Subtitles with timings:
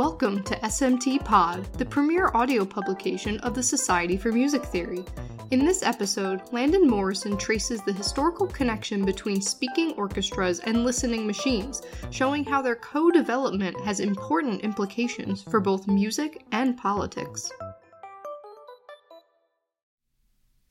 [0.00, 5.04] Welcome to SMT Pod, the premier audio publication of the Society for Music Theory.
[5.50, 11.82] In this episode, Landon Morrison traces the historical connection between speaking orchestras and listening machines,
[12.10, 17.52] showing how their co development has important implications for both music and politics.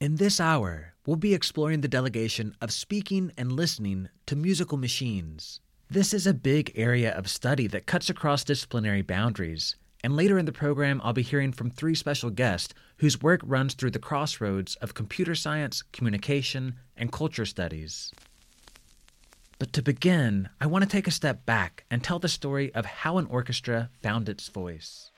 [0.01, 5.59] In this hour, we'll be exploring the delegation of speaking and listening to musical machines.
[5.92, 9.75] This is a big area of study that cuts across disciplinary boundaries.
[10.04, 13.74] And later in the program, I'll be hearing from three special guests whose work runs
[13.74, 18.14] through the crossroads of computer science, communication, and culture studies.
[19.57, 22.86] But to begin, I want to take a step back and tell the story of
[22.86, 25.10] how an orchestra found its voice.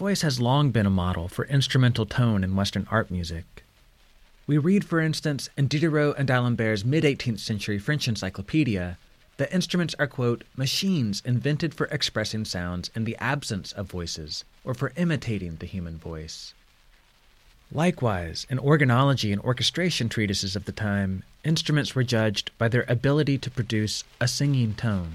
[0.00, 3.44] Voice has long been a model for instrumental tone in Western art music.
[4.46, 8.96] We read, for instance, in Diderot and D'Alembert's mid 18th century French encyclopedia
[9.36, 14.72] that instruments are, quote, machines invented for expressing sounds in the absence of voices or
[14.72, 16.54] for imitating the human voice.
[17.70, 23.36] Likewise, in organology and orchestration treatises of the time, instruments were judged by their ability
[23.36, 25.12] to produce a singing tone.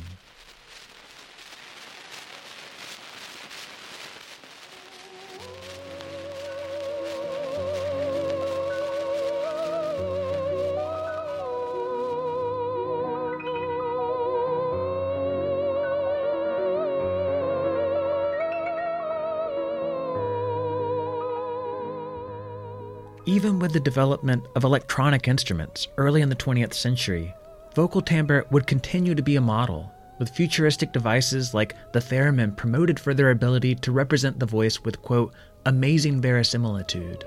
[23.36, 27.36] Even with the development of electronic instruments early in the 20th century,
[27.75, 32.98] vocal timbre would continue to be a model, with futuristic devices like the theremin promoted
[32.98, 35.33] for their ability to represent the voice with, quote,
[35.65, 37.26] amazing verisimilitude.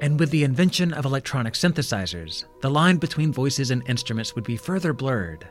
[0.00, 4.56] And with the invention of electronic synthesizers, the line between voices and instruments would be
[4.56, 5.46] further blurred,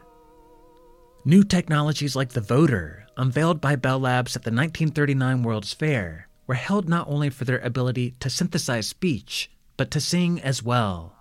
[1.25, 6.56] New technologies like the voder, unveiled by Bell Labs at the 1939 World's Fair, were
[6.56, 11.16] held not only for their ability to synthesize speech, but to sing as well.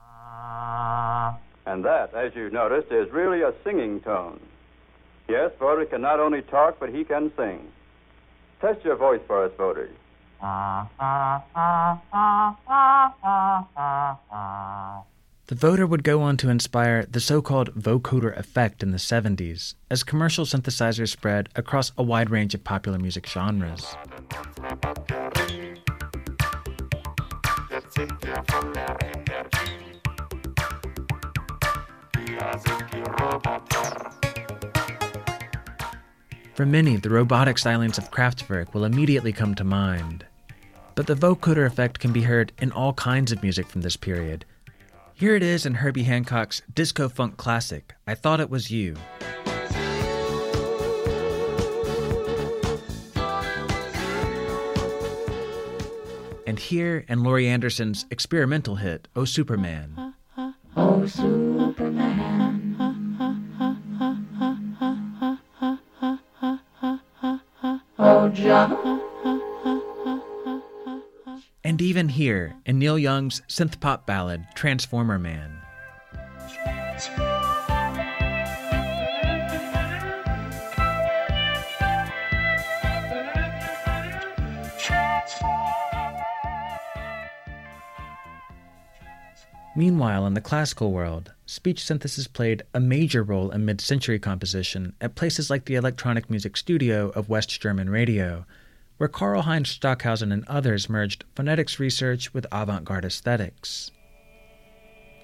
[1.66, 4.40] And that, as you've noticed, is really a singing tone.
[5.28, 7.60] Yes, voder can not only talk, but he can sing.
[8.60, 9.88] Test your voice for us, voder.
[15.52, 19.74] The voder would go on to inspire the so called vocoder effect in the 70s
[19.90, 23.94] as commercial synthesizers spread across a wide range of popular music genres.
[36.54, 40.24] For many, the robotic stylings of Kraftwerk will immediately come to mind.
[40.94, 44.46] But the vocoder effect can be heard in all kinds of music from this period,
[45.22, 48.96] here it is in Herbie Hancock's disco funk classic, I Thought It Was You.
[56.44, 60.12] And here in Laurie Anderson's experimental hit, Oh Superman.
[60.76, 62.76] Oh Superman.
[67.96, 69.01] Oh John
[71.92, 75.60] even here in Neil Young's synth pop ballad, Transformer Man.
[89.76, 94.94] Meanwhile, in the classical world, speech synthesis played a major role in mid century composition
[95.02, 98.46] at places like the Electronic Music Studio of West German Radio,
[99.02, 103.90] where Karlheinz Stockhausen and others merged phonetics research with avant garde aesthetics.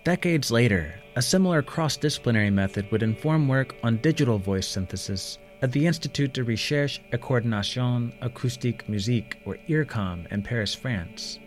[0.02, 5.70] Decades later, a similar cross disciplinary method would inform work on digital voice synthesis at
[5.70, 11.38] the Institut de Recherche et Coordination Acoustique Musique, or IRCAM, in Paris, France.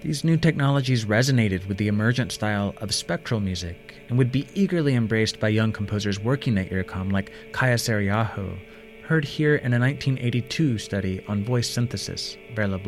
[0.00, 4.94] These new technologies resonated with the emergent style of spectral music and would be eagerly
[4.94, 8.58] embraced by young composers working at IRCAM like Kaija Saariaho,
[9.02, 12.78] heard here in a 1982 study on voice synthesis, Vers le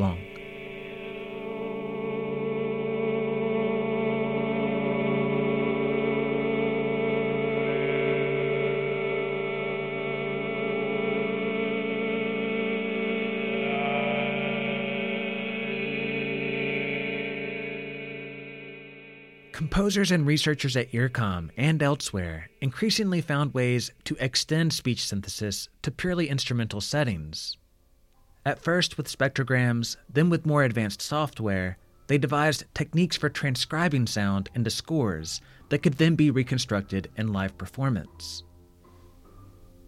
[19.85, 25.91] Composers and researchers at IRCAM and elsewhere increasingly found ways to extend speech synthesis to
[25.91, 27.59] purely instrumental settings.
[28.47, 31.77] At first with spectrograms, then with more advanced software,
[32.07, 37.59] they devised techniques for transcribing sound into scores that could then be reconstructed in live
[37.59, 38.43] performance.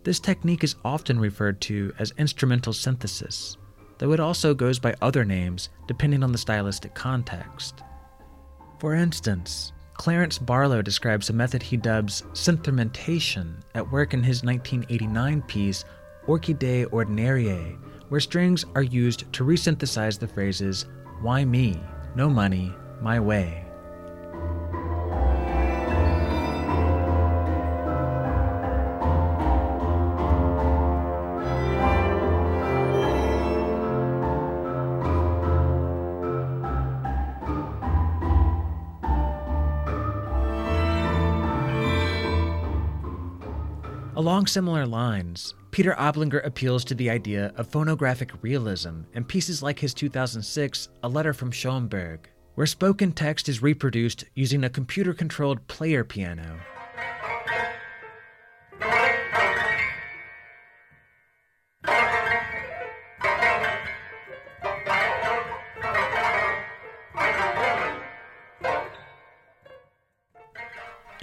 [0.04, 3.56] This technique is often referred to as instrumental synthesis,
[3.96, 7.82] though it also goes by other names depending on the stylistic context.
[8.78, 15.42] For instance, Clarence Barlow describes a method he dubs synthrumentation at work in his 1989
[15.42, 15.84] piece
[16.26, 17.76] Orchidée Ordinaire,
[18.08, 20.86] where strings are used to resynthesize the phrases,
[21.20, 21.80] Why me?
[22.14, 23.65] No money, my way.
[44.46, 49.80] Along similar lines, Peter Ablinger appeals to the idea of phonographic realism in pieces like
[49.80, 55.66] his 2006 A Letter from Schoenberg, where spoken text is reproduced using a computer controlled
[55.66, 56.60] player piano.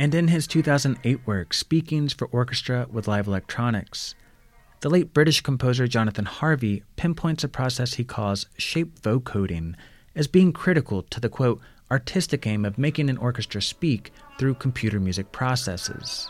[0.04, 4.16] And in his 2008 work, Speakings for Orchestra with Live Electronics.
[4.82, 9.76] The late British composer Jonathan Harvey pinpoints a process he calls shape vocoding
[10.14, 15.00] as being critical to the quote, artistic aim of making an orchestra speak through computer
[15.00, 16.30] music processes.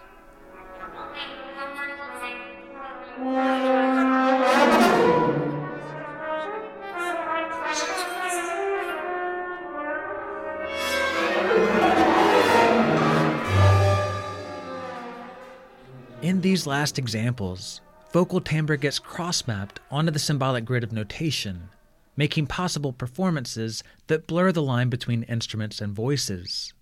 [16.43, 17.79] These last examples,
[18.11, 21.69] vocal timbre gets cross mapped onto the symbolic grid of notation,
[22.17, 26.73] making possible performances that blur the line between instruments and voices.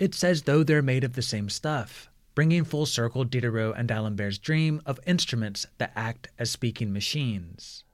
[0.00, 4.38] It's as though they're made of the same stuff, bringing full circle Diderot and D'Alembert's
[4.38, 7.84] dream of instruments that act as speaking machines.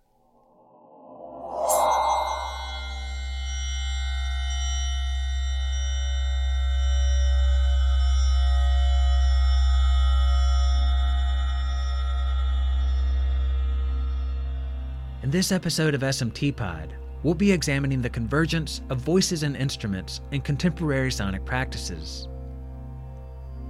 [15.26, 16.94] In this episode of SMT Pod,
[17.24, 22.28] we'll be examining the convergence of voices and instruments in contemporary sonic practices.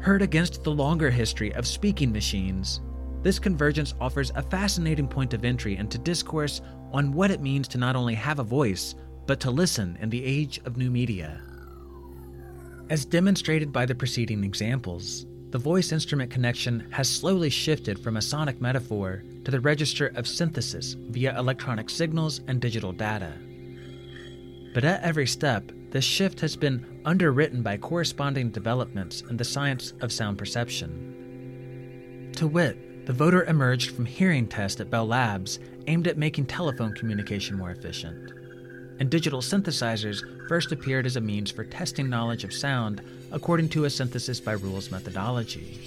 [0.01, 2.83] Heard against the longer history of speaking machines,
[3.23, 6.61] this convergence offers a fascinating point of entry into discourse
[6.93, 8.95] on what it means to not only have a voice,
[9.25, 11.41] but to listen in the age of new media.
[12.91, 15.25] As demonstrated by the preceding examples,
[15.57, 20.29] the voice instrument connection has slowly shifted from a sonic metaphor to the register of
[20.29, 23.33] synthesis via electronic signals and digital data.
[24.75, 29.95] But at every step, this shift has been underwritten by corresponding developments in the science
[30.03, 32.33] of sound perception.
[32.37, 36.93] To wit, the voder emerged from hearing tests at Bell Labs aimed at making telephone
[36.93, 38.31] communication more efficient
[38.99, 43.85] and digital synthesizers first appeared as a means for testing knowledge of sound according to
[43.85, 45.81] a synthesis by rules methodology.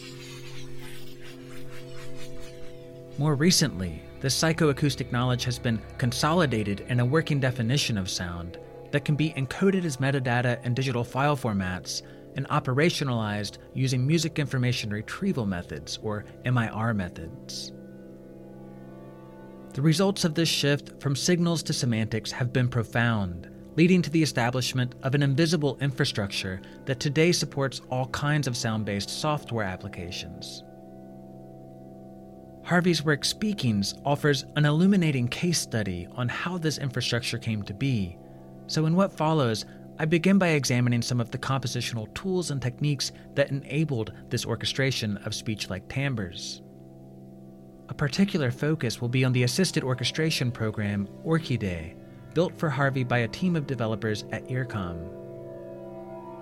[3.17, 8.57] More recently, this psychoacoustic knowledge has been consolidated in a working definition of sound
[8.91, 12.01] that can be encoded as metadata in digital file formats
[12.35, 17.73] and operationalized using music information retrieval methods, or MIR methods.
[19.73, 24.23] The results of this shift from signals to semantics have been profound, leading to the
[24.23, 30.63] establishment of an invisible infrastructure that today supports all kinds of sound based software applications.
[32.63, 38.17] Harvey's work Speakings offers an illuminating case study on how this infrastructure came to be.
[38.67, 39.65] So, in what follows,
[39.97, 45.17] I begin by examining some of the compositional tools and techniques that enabled this orchestration
[45.17, 46.61] of speech like timbres.
[47.89, 51.96] A particular focus will be on the assisted orchestration program Orchidée,
[52.36, 55.10] built for Harvey by a team of developers at IRCAM.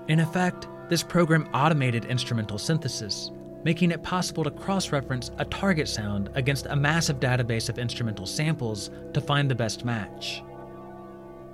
[0.10, 3.32] In effect, this program automated instrumental synthesis,
[3.63, 8.25] making it possible to cross reference a target sound against a massive database of instrumental
[8.25, 10.44] samples to find the best match.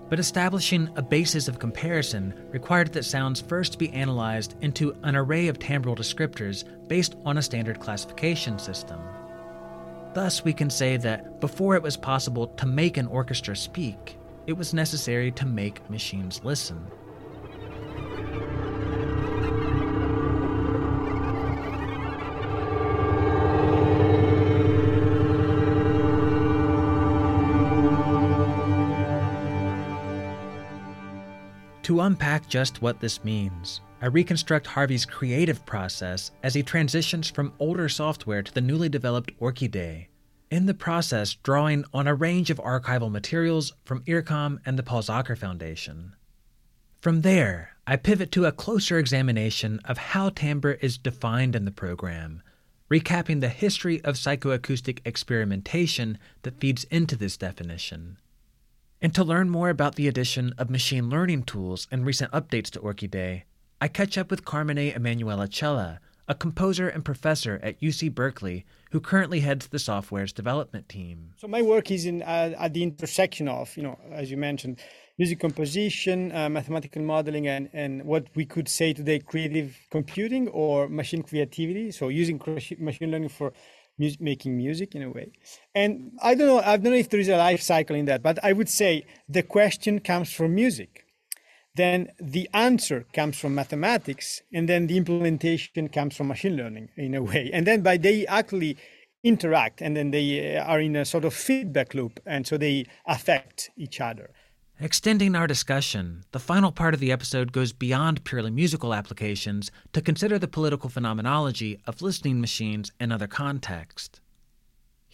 [0.10, 5.48] But establishing a basis of comparison required that sounds first be analyzed into an array
[5.50, 9.00] of timbral descriptors based on a standard classification system.
[10.14, 14.54] Thus, we can say that before it was possible to make an orchestra speak, it
[14.54, 16.86] was necessary to make machines listen.
[31.82, 37.54] To unpack just what this means, I reconstruct Harvey's creative process as he transitions from
[37.58, 40.08] older software to the newly developed Orchidea,
[40.52, 45.04] in the process drawing on a range of archival materials from IRCAM and the Paul
[45.04, 46.18] Sacher Foundation.
[47.00, 51.72] From there, I pivot to a closer examination of how timbre is defined in the
[51.72, 52.44] program,
[52.92, 58.18] recapping the history of psychoacoustic experimentation that feeds into this definition.
[59.02, 62.82] And to learn more about the addition of machine learning tools and recent updates to
[62.82, 63.44] Orchidea,
[63.84, 66.00] I catch up with Carmine Emanuele Cella,
[66.30, 71.34] a composer and professor at UC Berkeley who currently heads the software's development team.
[71.36, 74.80] So my work is in uh, at the intersection of, you know, as you mentioned,
[75.18, 80.88] music composition, uh, mathematical modeling, and and what we could say today, creative computing or
[80.88, 81.92] machine creativity.
[81.92, 82.40] So using
[82.80, 83.52] machine learning for
[83.98, 85.34] music, making music in a way.
[85.76, 88.24] And I don't know, I don't know if there is a life cycle in that,
[88.24, 91.03] but I would say the question comes from music
[91.76, 97.16] then the answer comes from mathematics and then the implementation comes from machine learning in
[97.16, 98.78] a way and then by they actually
[99.24, 102.86] interact and then they uh, are in a sort of feedback loop and so they
[103.06, 104.30] affect each other
[104.80, 110.02] Extending our discussion, the final part of the episode goes beyond purely musical applications to
[110.02, 114.20] consider the political phenomenology of listening machines in other contexts.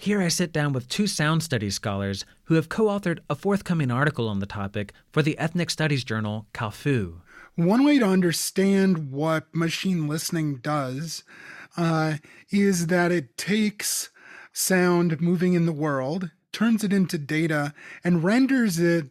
[0.01, 3.91] Here I sit down with two sound studies scholars who have co authored a forthcoming
[3.91, 7.15] article on the topic for the ethnic studies journal Kalfou.
[7.55, 11.25] One way to understand what machine listening does
[11.75, 12.13] uh,
[12.49, 14.09] is that it takes
[14.53, 19.09] sound moving in the world, turns it into data, and renders it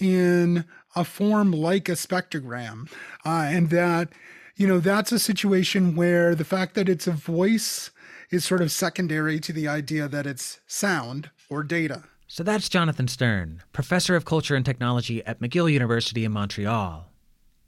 [0.00, 0.64] in
[0.96, 2.90] a form like a spectrogram.
[3.22, 4.08] Uh, and that,
[4.56, 7.90] you know, that's a situation where the fact that it's a voice
[8.32, 12.02] is sort of secondary to the idea that it's sound or data.
[12.26, 17.12] So that's Jonathan Sterne, professor of culture and technology at McGill University in Montreal.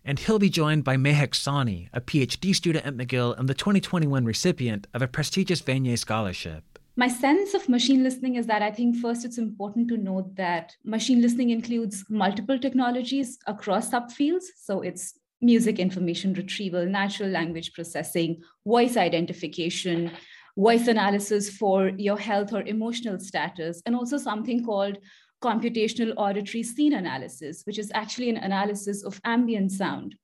[0.07, 4.25] And he'll be joined by Mehak Sawhney, a PhD student at McGill and the 2021
[4.25, 6.65] recipient of a prestigious Vanier Scholarship.
[6.97, 10.77] My sense of machine listening is that I think first it's important to note that
[10.85, 14.45] machine listening includes multiple technologies across subfields.
[14.57, 20.11] So it's music information retrieval, natural language processing, voice identification,
[20.57, 24.99] voice analysis for your health or emotional status, and also something called
[25.43, 30.15] computational auditory scene analysis, which is actually an analysis of ambient sound.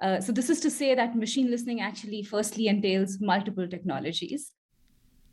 [0.00, 4.52] Uh, so this is to say that machine listening actually firstly entails multiple technologies.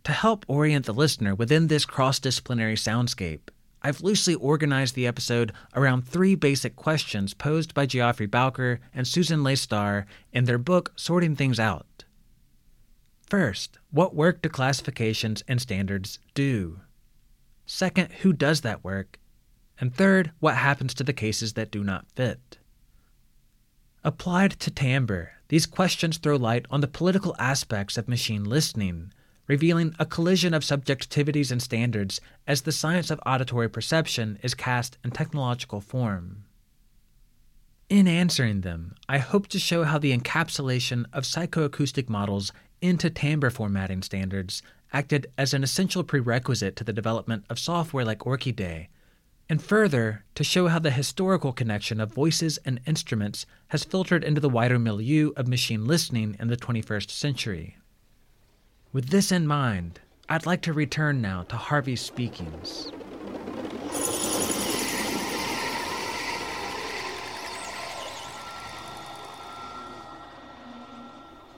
[0.06, 3.50] To help orient the listener within this cross-disciplinary soundscape,
[3.82, 9.44] I've loosely organized the episode around three basic questions posed by Geoffrey Bowker and Susan
[9.44, 11.99] Leigh Star in their book Sorting Things Out.
[13.30, 16.80] First, what work do classifications and standards do?
[17.68, 19.20] Second, who does that work?
[19.80, 22.58] And third, what happens to the cases that do not fit?
[24.04, 29.14] Applied to timbre, these questions throw light on the political aspects of machine listening,
[29.46, 34.98] revealing a collision of subjectivities and standards as the science of auditory perception is cast
[35.04, 36.46] in technological form.
[37.90, 43.50] In answering them, I hope to show how the encapsulation of psychoacoustic models into timbre
[43.50, 44.62] formatting standards
[44.94, 48.88] acted as an essential prerequisite to the development of software like Orchidea,
[49.48, 54.40] and further, to show how the historical connection of voices and instruments has filtered into
[54.40, 57.78] the wider milieu of machine listening in the 21st century.
[58.94, 62.92] With this in mind, I'd like to return now to Harvey's speakings.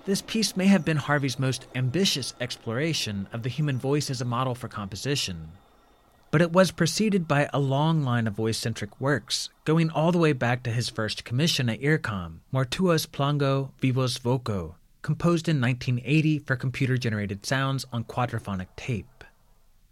[0.04, 4.26] This piece may have been Harvey's most ambitious exploration of the human voice as a
[4.26, 5.52] model for composition.
[6.32, 10.18] But it was preceded by a long line of voice centric works, going all the
[10.18, 16.40] way back to his first commission at IRCAM, Mortuos Plango Vivos Voco, composed in 1980
[16.40, 19.24] for computer generated sounds on quadraphonic tape.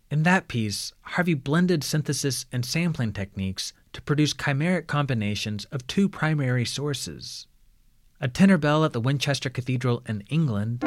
[0.10, 6.10] In that piece, Harvey blended synthesis and sampling techniques to produce chimeric combinations of two
[6.10, 7.46] primary sources
[8.22, 10.84] a tenor bell at the Winchester Cathedral in England,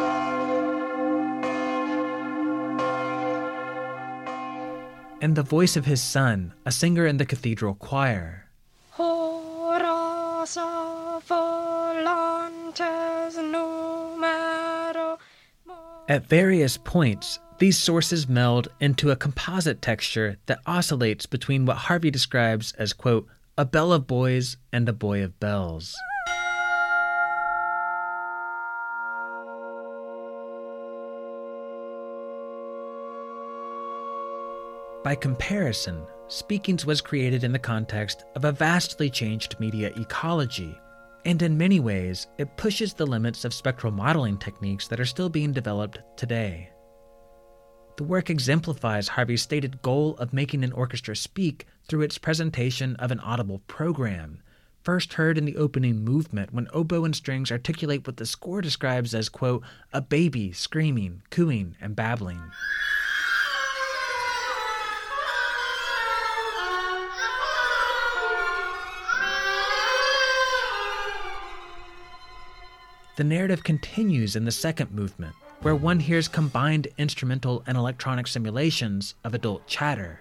[5.22, 8.46] and the voice of his son, a singer in the cathedral choir.
[16.08, 22.10] At various points, these sources meld into a composite texture that oscillates between what Harvey
[22.10, 25.94] describes as, quote, a bell of boys and a boy of bells.
[35.04, 40.78] By comparison, Speakings was created in the context of a vastly changed media ecology,
[41.26, 45.28] and in many ways, it pushes the limits of spectral modeling techniques that are still
[45.28, 46.70] being developed today.
[47.98, 53.10] The work exemplifies Harvey's stated goal of making an orchestra speak through its presentation of
[53.10, 54.40] an audible program,
[54.82, 59.14] first heard in the opening movement when oboe and strings articulate what the score describes
[59.14, 62.40] as, quote, a baby screaming, cooing, and babbling.
[73.22, 79.14] The narrative continues in the second movement, where one hears combined instrumental and electronic simulations
[79.22, 80.18] of adult chatter.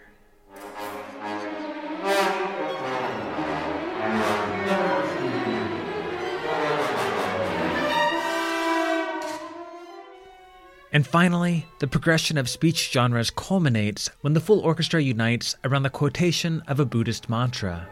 [10.94, 15.90] And finally, the progression of speech genres culminates when the full orchestra unites around the
[15.90, 17.88] quotation of a Buddhist mantra.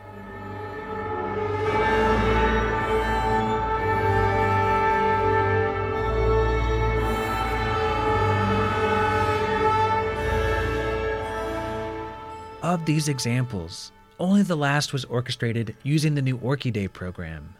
[12.90, 17.54] These examples, only the last was orchestrated using the new Orchidea program.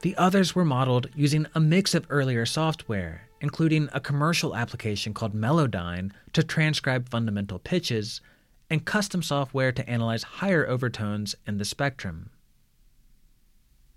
[0.00, 5.34] The others were modeled using a mix of earlier software, including a commercial application called
[5.34, 8.22] Melodyne to transcribe fundamental pitches,
[8.70, 12.30] and custom software to analyze higher overtones in the spectrum.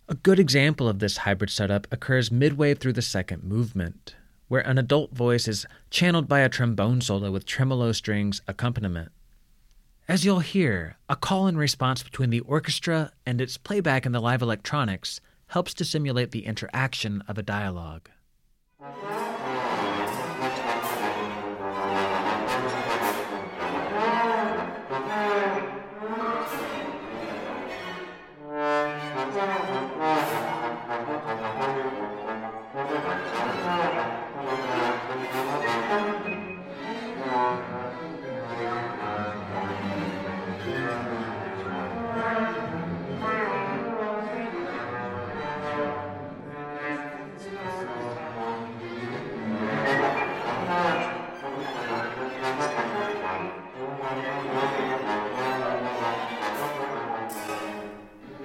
[0.09, 4.17] A good example of this hybrid setup occurs midway through the second movement,
[4.49, 9.13] where an adult voice is channeled by a trombone solo with tremolo strings accompaniment.
[10.07, 14.19] As you'll hear, a call and response between the orchestra and its playback in the
[14.19, 18.09] live electronics helps to simulate the interaction of a dialogue.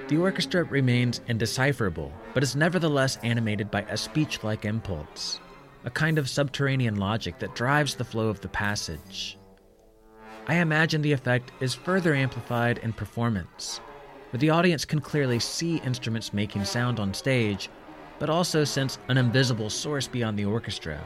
[0.08, 5.40] The orchestra remains indecipherable, but is nevertheless animated by a speech like impulse,
[5.84, 9.36] a kind of subterranean logic that drives the flow of the passage.
[10.46, 13.78] I imagine the effect is further amplified in performance,
[14.30, 17.68] where the audience can clearly see instruments making sound on stage,
[18.20, 21.04] but also sense an invisible source beyond the orchestra.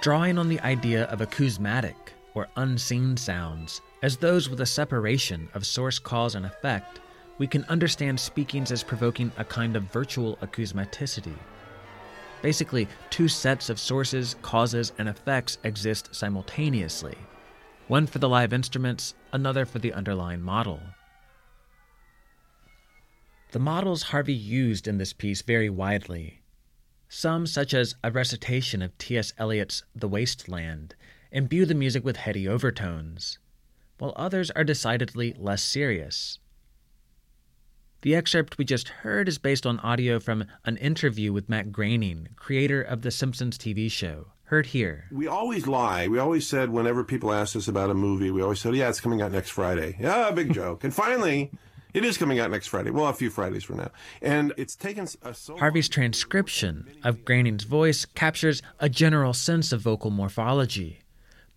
[0.00, 5.66] Drawing on the idea of acousmatic, or unseen sounds, as those with a separation of
[5.66, 7.00] source cause and effect,
[7.38, 11.36] we can understand speakings as provoking a kind of virtual acousmaticity.
[12.42, 17.16] Basically, two sets of sources, causes, and effects exist simultaneously
[17.88, 20.80] one for the live instruments, another for the underlying model.
[23.52, 26.42] The models Harvey used in this piece vary widely.
[27.08, 29.32] Some, such as a recitation of T.S.
[29.38, 30.94] Eliot's The Waste Land,
[31.32, 33.38] imbue the music with heady overtones,
[33.96, 36.38] while others are decidedly less serious.
[38.02, 42.28] The excerpt we just heard is based on audio from an interview with Matt Groening,
[42.36, 44.26] creator of The Simpsons TV show.
[44.44, 45.06] Heard here.
[45.10, 46.06] We always lie.
[46.06, 49.00] We always said, whenever people asked us about a movie, we always said, yeah, it's
[49.00, 49.96] coming out next Friday.
[49.98, 50.84] Yeah, big joke.
[50.84, 51.50] and finally,
[51.92, 52.90] it is coming out next Friday.
[52.90, 53.90] Well, a few Fridays from now.
[54.22, 60.12] And it's taken so Harvey's transcription of Groening's voice captures a general sense of vocal
[60.12, 61.00] morphology,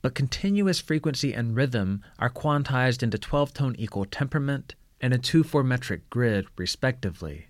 [0.02, 5.44] but continuous frequency and rhythm are quantized into 12 tone equal temperament, and a 2
[5.44, 7.48] 4 metric grid, respectively.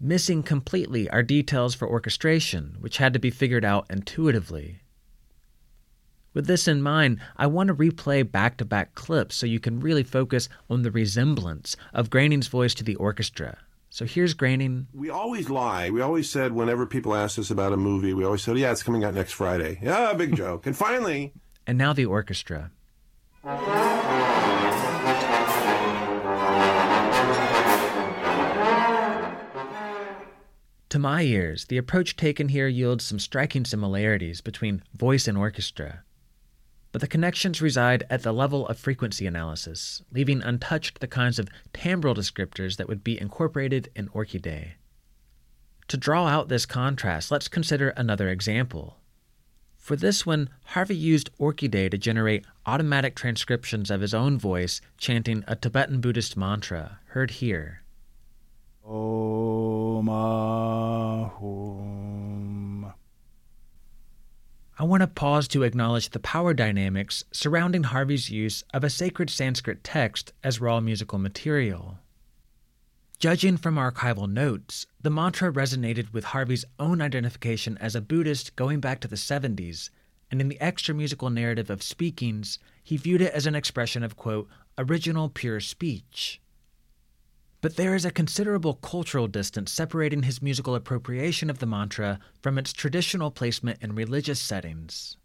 [0.00, 4.82] Missing completely are details for orchestration, which had to be figured out intuitively.
[6.34, 9.80] With this in mind, I want to replay back to back clips so you can
[9.80, 13.58] really focus on the resemblance of Groening's voice to the orchestra.
[13.90, 14.86] So here's Groening.
[14.92, 15.90] We always lie.
[15.90, 18.82] We always said, whenever people asked us about a movie, we always said, yeah, it's
[18.84, 19.80] coming out next Friday.
[19.82, 20.66] Yeah, big joke.
[20.66, 21.32] and finally.
[21.66, 22.70] And now the orchestra.
[30.90, 36.02] To my ears, the approach taken here yields some striking similarities between voice and orchestra.
[36.92, 41.48] But the connections reside at the level of frequency analysis, leaving untouched the kinds of
[41.74, 44.72] timbral descriptors that would be incorporated in Orchidea.
[45.88, 48.96] To draw out this contrast, let's consider another example.
[49.76, 55.44] For this one, Harvey used Orchidea to generate automatic transcriptions of his own voice chanting
[55.46, 57.82] a Tibetan Buddhist mantra, heard here.
[58.90, 61.44] Om Ahum.
[64.78, 69.28] I want to pause to acknowledge the power dynamics surrounding Harvey's use of a sacred
[69.28, 71.98] Sanskrit text as raw musical material.
[73.18, 78.80] Judging from archival notes, the mantra resonated with Harvey's own identification as a Buddhist going
[78.80, 79.90] back to the 70s,
[80.30, 84.16] and in the extra musical narrative of Speakings, he viewed it as an expression of,
[84.16, 84.48] quote,
[84.78, 86.40] original pure speech.
[87.60, 92.56] But there is a considerable cultural distance separating his musical appropriation of the mantra from
[92.56, 95.16] its traditional placement in religious settings.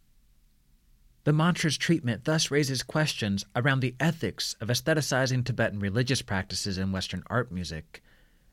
[1.25, 6.91] The mantra's treatment thus raises questions around the ethics of aestheticizing Tibetan religious practices in
[6.91, 8.01] Western art music,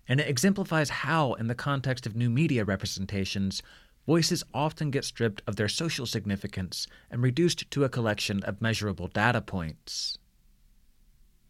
[0.06, 3.62] and it exemplifies how, in the context of new media representations,
[4.06, 9.08] voices often get stripped of their social significance and reduced to a collection of measurable
[9.08, 10.18] data points.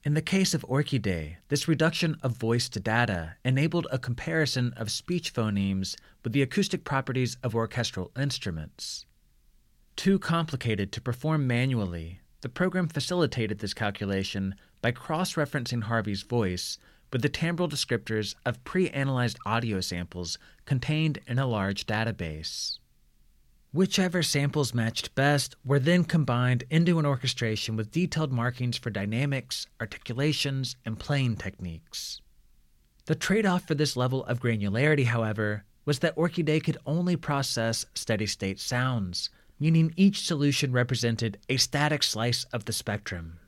[0.03, 4.91] In the case of Orchidée, this reduction of voice to data enabled a comparison of
[4.91, 9.05] speech phonemes with the acoustic properties of orchestral instruments.
[9.97, 16.79] Too complicated to perform manually, the program facilitated this calculation by cross referencing Harvey's voice
[17.13, 22.79] with the timbral descriptors of pre analyzed audio samples contained in a large database.
[23.73, 29.69] Whichever samples matched best were then combined into an orchestration with detailed markings for dynamics,
[29.81, 32.21] articulations, and playing techniques.
[33.07, 37.87] The trade off for this level of granularity, however, was that Orchidea could only process
[37.95, 39.31] steady state sounds,
[39.61, 43.39] meaning each solution represented a static slice of the spectrum.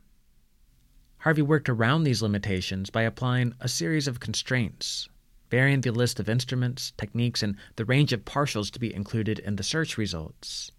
[1.18, 5.08] Harvey worked around these limitations by applying a series of constraints,
[5.52, 9.56] varying the list of instruments, techniques, and the range of partials to be included in
[9.56, 10.72] the search results.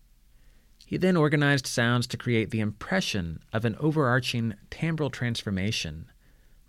[0.88, 6.08] He then organized sounds to create the impression of an overarching timbral transformation,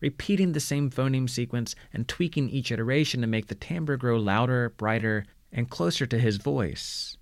[0.01, 4.75] repeating the same phoneme sequence and tweaking each iteration to make the timbre grow louder,
[4.77, 7.17] brighter, and closer to his voice.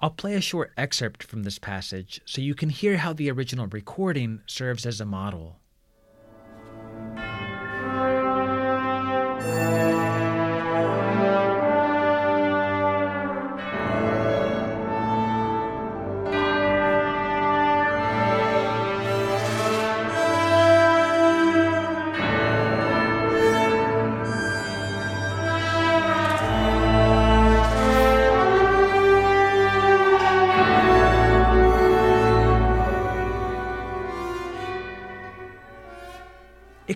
[0.00, 3.66] I'll play a short excerpt from this passage so you can hear how the original
[3.66, 5.61] recording serves as a model.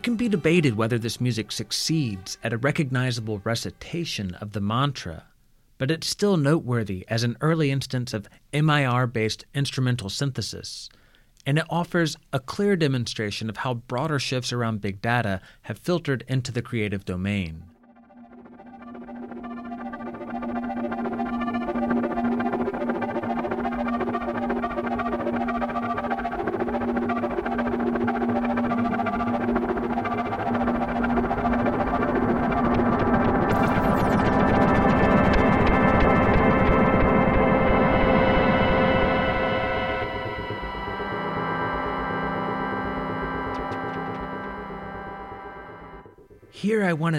[0.07, 5.25] Can be debated whether this music succeeds at a recognizable recitation of the mantra,
[5.79, 10.88] but it's still noteworthy as an early instance of MIR based instrumental synthesis,
[11.45, 16.25] and it offers a clear demonstration of how broader shifts around big data have filtered
[16.29, 17.64] into the creative domain.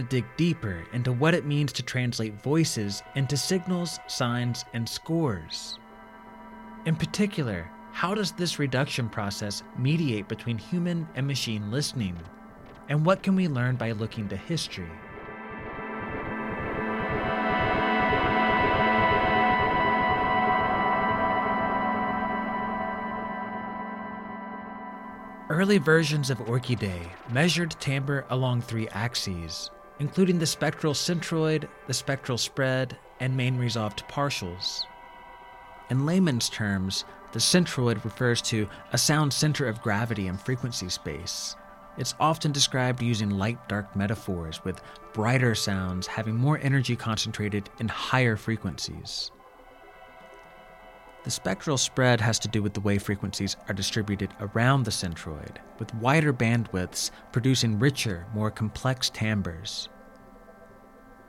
[0.10, 5.78] Dig deeper into what it means to translate voices into signals, signs, and scores.
[6.86, 12.16] In particular, how does this reduction process mediate between human and machine listening?
[12.90, 14.90] And what can we learn by looking to history?
[25.50, 32.38] Early versions of Orchidea measured timbre along three axes, including the spectral centroid, the spectral
[32.38, 34.84] spread, and main resolved partials.
[35.90, 41.56] In layman's terms, the centroid refers to a sound center of gravity in frequency space.
[41.98, 44.82] It's often described using light dark metaphors, with
[45.14, 49.32] brighter sounds having more energy concentrated in higher frequencies.
[51.28, 55.58] The spectral spread has to do with the way frequencies are distributed around the centroid,
[55.78, 59.90] with wider bandwidths producing richer, more complex timbres.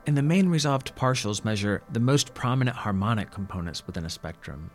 [0.07, 4.71] And the main resolved partials measure the most prominent harmonic components within a spectrum.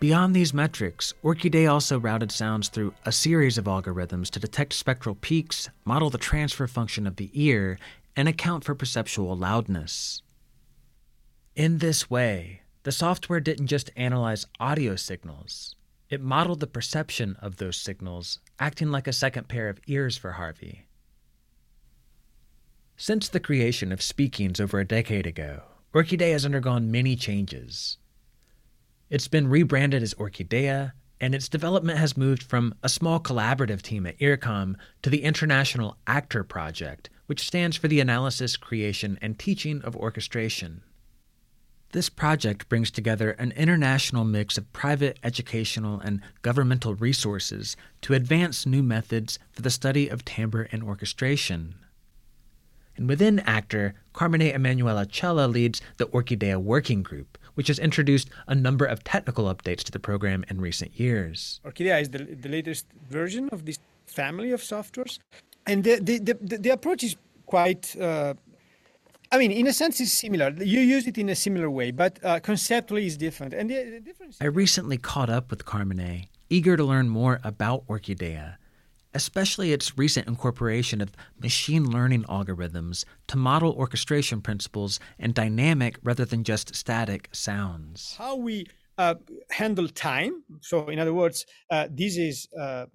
[0.00, 5.14] Beyond these metrics, Orchidea also routed sounds through a series of algorithms to detect spectral
[5.14, 7.78] peaks, model the transfer function of the ear,
[8.14, 10.20] and account for perceptual loudness.
[11.56, 15.74] In this way, The software didn't just analyze audio signals,
[16.10, 20.32] it modeled the perception of those signals, acting like a second pair of ears for
[20.32, 20.86] Harvey.
[22.96, 25.62] Since the creation of Speakings over a decade ago,
[25.94, 27.96] Orchidea has undergone many changes.
[29.08, 34.06] It's been rebranded as Orchidea, and its development has moved from a small collaborative team
[34.06, 39.80] at IRCAM to the International Actor Project, which stands for the analysis, creation, and teaching
[39.82, 40.82] of orchestration.
[41.94, 48.66] This project brings together an international mix of private, educational, and governmental resources to advance
[48.66, 51.76] new methods for the study of timbre and orchestration.
[52.96, 58.56] And within ACTOR, Carmine Emanuele Cella leads the Orchidea Working Group, which has introduced a
[58.56, 61.60] number of technical updates to the program in recent years.
[61.64, 65.20] Orchidea is the, the latest version of this family of softwares.
[65.64, 67.14] And the, the, the, the approach is
[67.46, 68.34] quite, uh,
[69.34, 70.50] I mean, in a sense, it's similar.
[70.50, 73.52] You use it in a similar way, but uh, conceptually it's different.
[73.52, 74.38] And the, the difference.
[74.40, 78.56] I recently caught up with Carmine, eager to learn more about Orchidea
[79.16, 86.24] especially its recent incorporation of machine learning algorithms to model orchestration principles and dynamic rather
[86.24, 88.16] than just static sounds.
[88.18, 88.66] How we
[88.98, 89.14] uh,
[89.50, 90.42] handle time.
[90.60, 92.86] So, in other words, uh, this is uh,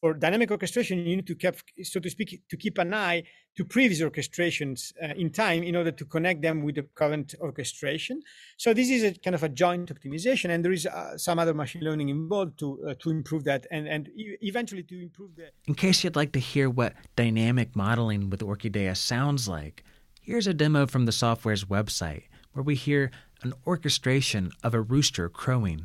[0.00, 0.98] for dynamic orchestration.
[0.98, 3.24] You need to keep, so to speak, to keep an eye
[3.56, 8.20] to previous orchestrations uh, in time in order to connect them with the current orchestration.
[8.56, 11.54] So, this is a kind of a joint optimization, and there is uh, some other
[11.54, 15.50] machine learning involved to uh, to improve that, and and eventually to improve the.
[15.66, 19.84] In case you'd like to hear what dynamic modeling with Orchidea sounds like,
[20.20, 23.10] here's a demo from the software's website where we hear
[23.42, 25.84] an orchestration of a rooster crowing.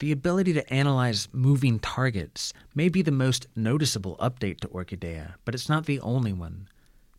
[0.00, 5.54] The ability to analyze moving targets may be the most noticeable update to Orchidea, but
[5.54, 6.68] it's not the only one.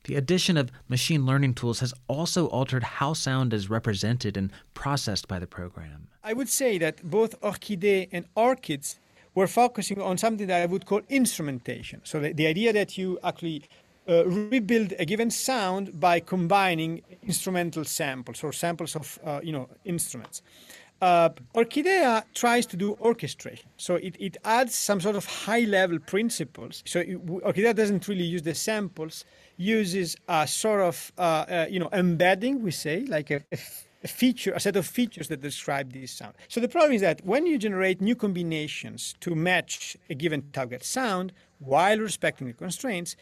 [0.05, 5.27] The addition of machine learning tools has also altered how sound is represented and processed
[5.27, 6.07] by the program.
[6.23, 8.97] I would say that both Orchidea and Orchids
[9.35, 12.01] were focusing on something that I would call instrumentation.
[12.05, 13.63] So the, the idea that you actually
[14.07, 19.69] uh, rebuild a given sound by combining instrumental samples or samples of uh, you know
[19.85, 20.41] instruments.
[21.01, 25.97] Uh, Orchidea tries to do orchestration, so it, it adds some sort of high level
[25.97, 26.83] principles.
[26.85, 29.23] So it, Orchidea doesn't really use the samples,
[29.55, 33.41] uses a sort of uh, uh, you know embedding, we say, like a
[34.03, 36.33] a feature, a set of features that describe this sound.
[36.47, 40.83] So the problem is that when you generate new combinations to match a given target
[40.83, 43.15] sound while respecting the constraints,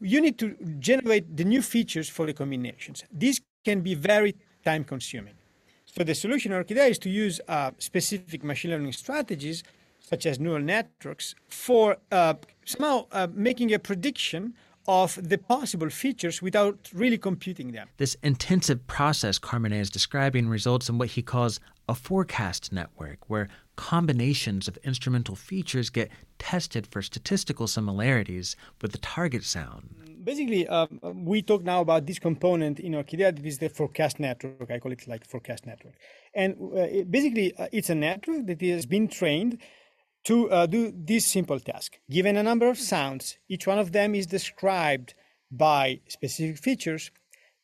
[0.00, 3.04] you need to generate the new features for the combinations.
[3.10, 5.34] This can be very time consuming.
[5.86, 9.62] So the solution Orchidea is to use uh, specific machine learning strategies
[10.00, 14.54] such as neural networks for uh, somehow uh, making a prediction
[14.86, 17.88] of the possible features without really computing them.
[17.96, 23.48] This intensive process Carmine is describing results in what he calls a forecast network, where
[23.76, 29.94] combinations of instrumental features get tested for statistical similarities with the target sound.
[30.22, 33.36] Basically, um, we talk now about this component in Orchidea.
[33.36, 34.70] This is the forecast network.
[34.70, 35.94] I call it like forecast network.
[36.34, 39.58] And uh, it, basically, uh, it's a network that has been trained
[40.24, 41.98] to uh, do this simple task.
[42.10, 45.14] Given a number of sounds, each one of them is described
[45.50, 47.10] by specific features.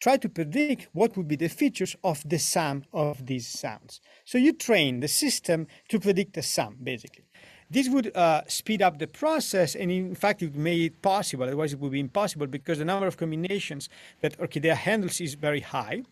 [0.01, 4.01] Try to predict what would be the features of the sum of these sounds.
[4.25, 7.25] So you train the system to predict the sum, basically.
[7.71, 11.45] This would uh, speed up the process, and in fact, it made it possible.
[11.45, 13.89] Otherwise, it would be impossible because the number of combinations
[14.23, 16.03] that Orchidea handles is very high.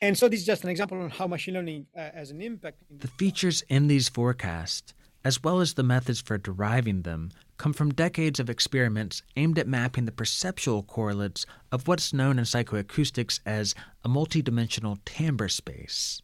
[0.00, 2.78] And so, this is just an example on how machine learning uh, has an impact.
[2.90, 7.94] the features in these forecasts as well as the methods for deriving them, come from
[7.94, 13.74] decades of experiments aimed at mapping the perceptual correlates of what's known in psychoacoustics as
[14.04, 16.20] a multidimensional timbre space.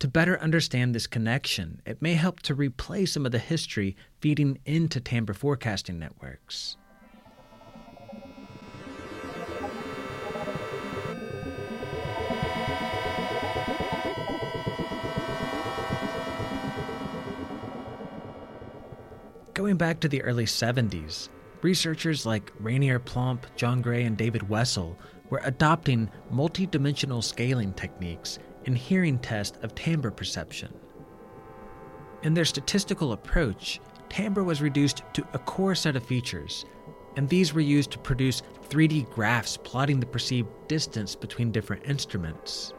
[0.00, 4.58] To better understand this connection, it may help to replay some of the history feeding
[4.66, 6.76] into timbre forecasting networks.
[19.54, 21.28] Going back to the early 70s,
[21.62, 24.98] researchers like Reinier Plomp, John Grey, and David Wessel
[25.30, 30.74] were adopting multidimensional scaling techniques in hearing tests of timbre perception.
[32.24, 36.64] In their statistical approach, timbre was reduced to a core set of features,
[37.16, 42.74] and these were used to produce 3D graphs plotting the perceived distance between different instruments.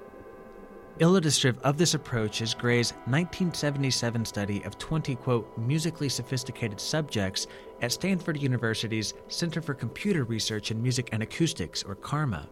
[1.00, 7.48] Illustrative of this approach is Grey's 1977 study of 20, quote, musically sophisticated subjects
[7.82, 12.48] at Stanford University's Center for Computer Research in Music and Acoustics, or CCRMA.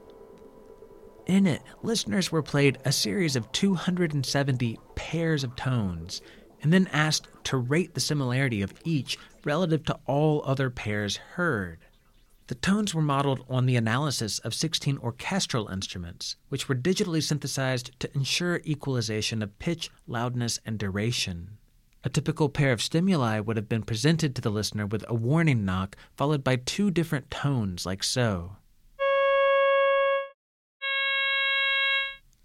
[1.27, 6.21] In it, listeners were played a series of 270 pairs of tones
[6.62, 11.79] and then asked to rate the similarity of each relative to all other pairs heard.
[12.47, 17.97] The tones were modeled on the analysis of 16 orchestral instruments, which were digitally synthesized
[17.99, 21.58] to ensure equalization of pitch, loudness, and duration.
[22.03, 25.63] A typical pair of stimuli would have been presented to the listener with a warning
[25.63, 28.58] knock followed by two different tones, like so.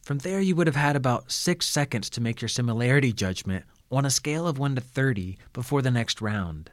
[0.02, 4.06] From there, you would have had about six seconds to make your similarity judgment on
[4.06, 6.70] a scale of 1 to 30 before the next round.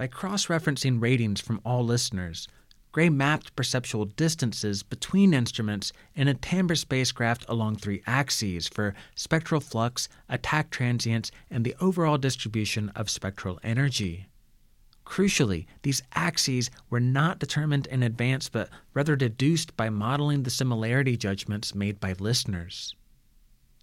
[0.00, 2.48] By cross referencing ratings from all listeners,
[2.90, 8.94] Grey mapped perceptual distances between instruments in a timbre space graph along three axes for
[9.14, 14.28] spectral flux, attack transients, and the overall distribution of spectral energy.
[15.04, 21.18] Crucially, these axes were not determined in advance but rather deduced by modeling the similarity
[21.18, 22.94] judgments made by listeners.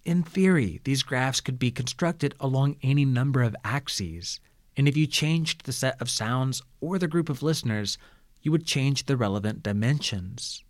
[0.04, 4.40] In theory, these graphs could be constructed along any number of axes,
[4.78, 7.98] and if you changed the set of sounds or the group of listeners,
[8.40, 10.64] you would change the relevant dimensions.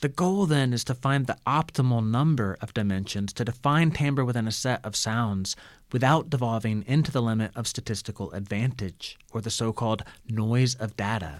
[0.00, 4.48] The goal then is to find the optimal number of dimensions to define timbre within
[4.48, 5.54] a set of sounds
[5.92, 11.38] without devolving into the limit of statistical advantage, or the so called noise of data.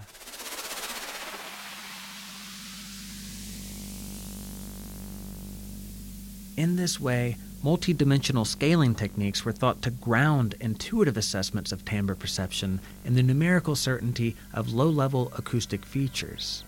[6.55, 12.81] In this way, Multidimensional scaling techniques were thought to ground intuitive assessments of timbre perception
[13.05, 16.65] in the numerical certainty of low level acoustic features.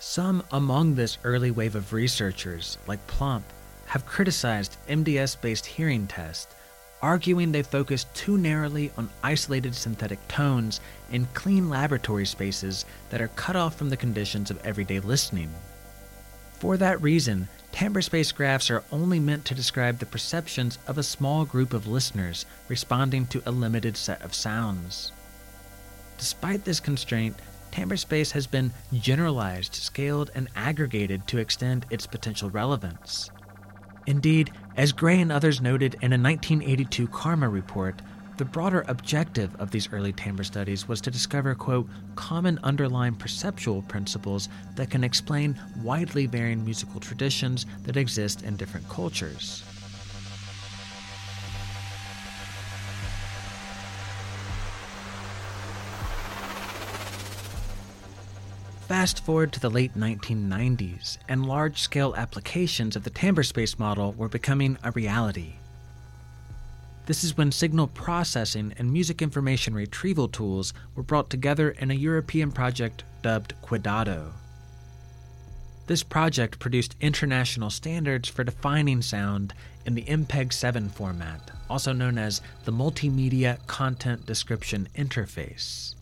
[0.00, 3.42] Some among this early wave of researchers, like Plomp,
[3.84, 6.54] have criticized MDS based hearing tests,
[7.02, 13.28] arguing they focus too narrowly on isolated synthetic tones in clean laboratory spaces that are
[13.28, 15.50] cut off from the conditions of everyday listening.
[16.58, 21.02] For that reason, timbre space graphs are only meant to describe the perceptions of a
[21.02, 25.10] small group of listeners responding to a limited set of sounds.
[26.18, 27.36] Despite this constraint,
[27.72, 33.30] timbre space has been generalized, scaled, and aggregated to extend its potential relevance.
[34.06, 38.02] Indeed, as Grey and others noted in a 1982 CCRMA report,
[38.38, 43.82] the broader objective of these early timbre studies was to discover, quote, common underlying perceptual
[43.82, 49.62] principles that can explain widely varying musical traditions that exist in different cultures.
[58.88, 64.12] Fast forward to the late 1990s, and large scale applications of the timbre space model
[64.12, 65.54] were becoming a reality.
[67.04, 71.94] This is when signal processing and music information retrieval tools were brought together in a
[71.94, 74.32] European project dubbed Cuidado.
[75.88, 79.52] This project produced international standards for defining sound
[79.84, 85.96] in the MPEG 7 format, also known as the Multimedia Content Description Interface.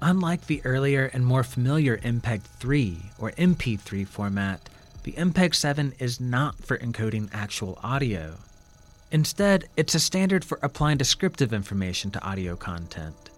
[0.00, 4.68] Unlike the earlier and more familiar MPEG 3 or MP3 format,
[5.02, 8.36] the MPEG 7 is not for encoding actual audio.
[9.10, 13.30] Instead, it's a standard for applying descriptive information to audio content.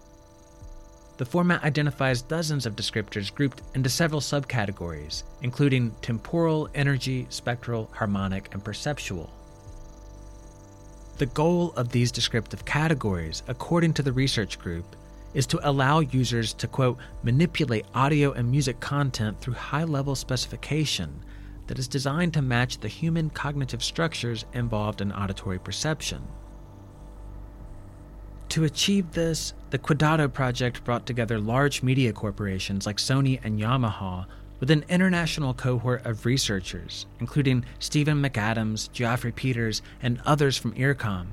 [1.17, 8.53] The format identifies dozens of descriptors grouped into several subcategories, including temporal, energy, spectral, harmonic,
[8.53, 9.29] and perceptual.
[11.19, 14.95] The goal of these descriptive categories, according to the research group,
[15.33, 21.23] is to allow users to, quote, manipulate audio and music content through high level specification
[21.71, 26.21] that is designed to match the human cognitive structures involved in auditory perception.
[28.49, 34.25] To achieve this, the Cuidado project brought together large media corporations like Sony and Yamaha
[34.59, 41.27] with an international cohort of researchers, including Stephen McAdams, Geoffroy Peeters, and others from IRCAM.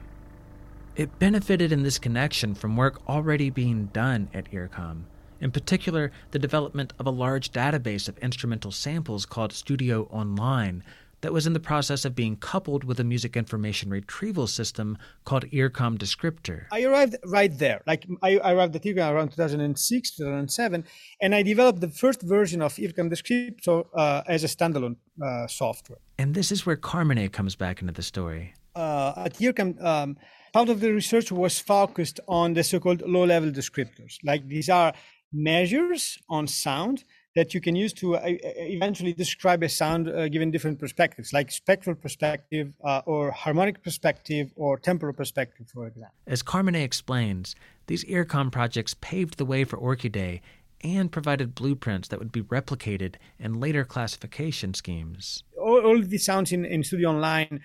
[0.95, 5.03] It benefited in this connection from work already being done at IRCAM
[5.41, 10.83] in particular, the development of a large database of instrumental samples called Studio Online
[11.21, 15.45] that was in the process of being coupled with a music information retrieval system called
[15.51, 16.67] IRCAM Descriptor.
[16.71, 17.83] I arrived right there.
[17.87, 20.85] Like I arrived at IRCAM around 2006, 2007,
[21.21, 25.99] and I developed the first version of IRCAM Descriptor uh, as a standalone uh, software.
[26.19, 28.55] And this is where Carmine comes back into the story.
[28.77, 30.17] Uh, at IRCAM, um,
[30.53, 34.19] part of the research was focused on the so-called low-level descriptors.
[34.23, 34.93] Like these are
[35.33, 37.05] measures on sound
[37.39, 41.51] that you can use to uh, eventually describe a sound uh, given different perspectives, like
[41.51, 46.15] spectral perspective uh, or harmonic perspective or temporal perspective, for example.
[46.27, 47.55] As Carmine explains,
[47.87, 50.41] these IRCAM projects paved the way for Orchidea
[50.83, 55.45] and provided blueprints that would be replicated in later classification schemes.
[55.61, 57.61] All, all the sounds in, in Studio Online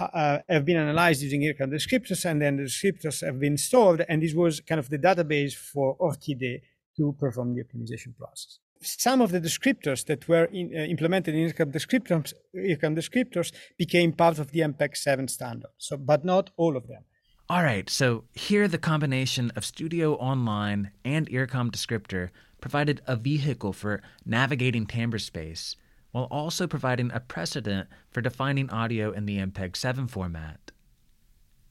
[0.00, 4.22] uh, have been analyzed using IRCAM descriptors, and then the descriptors have been stored, and
[4.22, 6.60] this was kind of the database for Orchidea
[6.98, 8.58] to perform the optimization process.
[8.80, 14.12] Some of the descriptors that were in, uh, implemented in IRCAM descriptors, IRCAM descriptors became
[14.12, 17.02] part of the MPEG 7 standard, so, but not all of them.
[17.50, 22.28] All right, so here the combination of Studio Online and IRCAM Descriptor
[22.60, 25.74] provided a vehicle for navigating timbre space
[26.12, 30.72] while also providing a precedent for defining audio in the MPEG 7 format.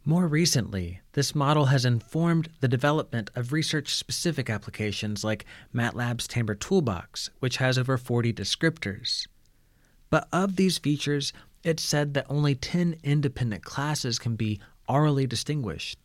[0.07, 5.43] More recently, this model has informed the development of research specific applications like
[5.73, 9.27] MATLAB's Timbre Toolbox, which has over 40 descriptors.
[10.09, 15.99] But of these features, it's said that only 10 independent classes can be aurally distinguished.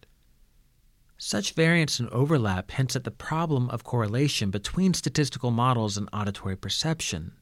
[1.16, 6.56] Such variance and overlap hints at the problem of correlation between statistical models and auditory
[6.56, 7.34] perception.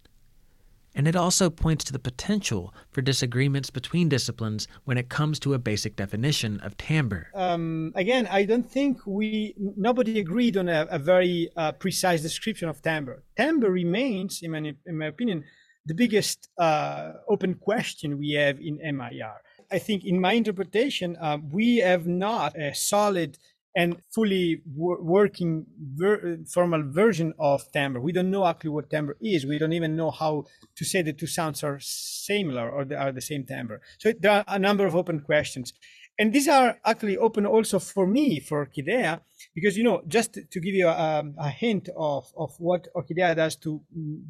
[0.95, 5.55] And it also points to the potential for disagreements between disciplines when it comes to
[5.55, 7.29] a basic definition of timbre.
[7.35, 12.69] Um, again, I don't think we nobody agreed on a, a very uh, precise description
[12.69, 13.23] of timbre.
[13.37, 15.45] Timbre remains, in my, in my opinion,
[15.87, 19.37] the biggest uh, open question we have in MIR.
[19.73, 23.39] I think, in my interpretation, uh, we have not a solid
[23.77, 28.01] and fully wor- working ver- formal version of timbre.
[28.01, 29.47] We don't know actually what timbre is.
[29.47, 30.45] We don't even know how
[30.77, 33.81] to say the two sounds are similar or they are the same timbre.
[33.99, 35.73] So there are a number of open questions.
[36.19, 39.21] And these are actually open also for me, for Orchidea,
[39.55, 43.57] because, you know, just to give you a, a hint of, of what Orchidea does
[43.57, 43.81] to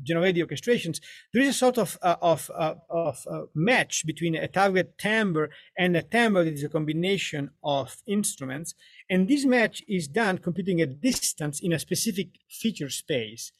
[0.03, 1.01] generate the orchestrations,
[1.33, 5.51] there is a sort of, uh, of, uh, of uh, match between a target timbre
[5.77, 8.75] and a timbre that is a combination of instruments.
[9.09, 13.53] And this match is done computing a distance in a specific feature space.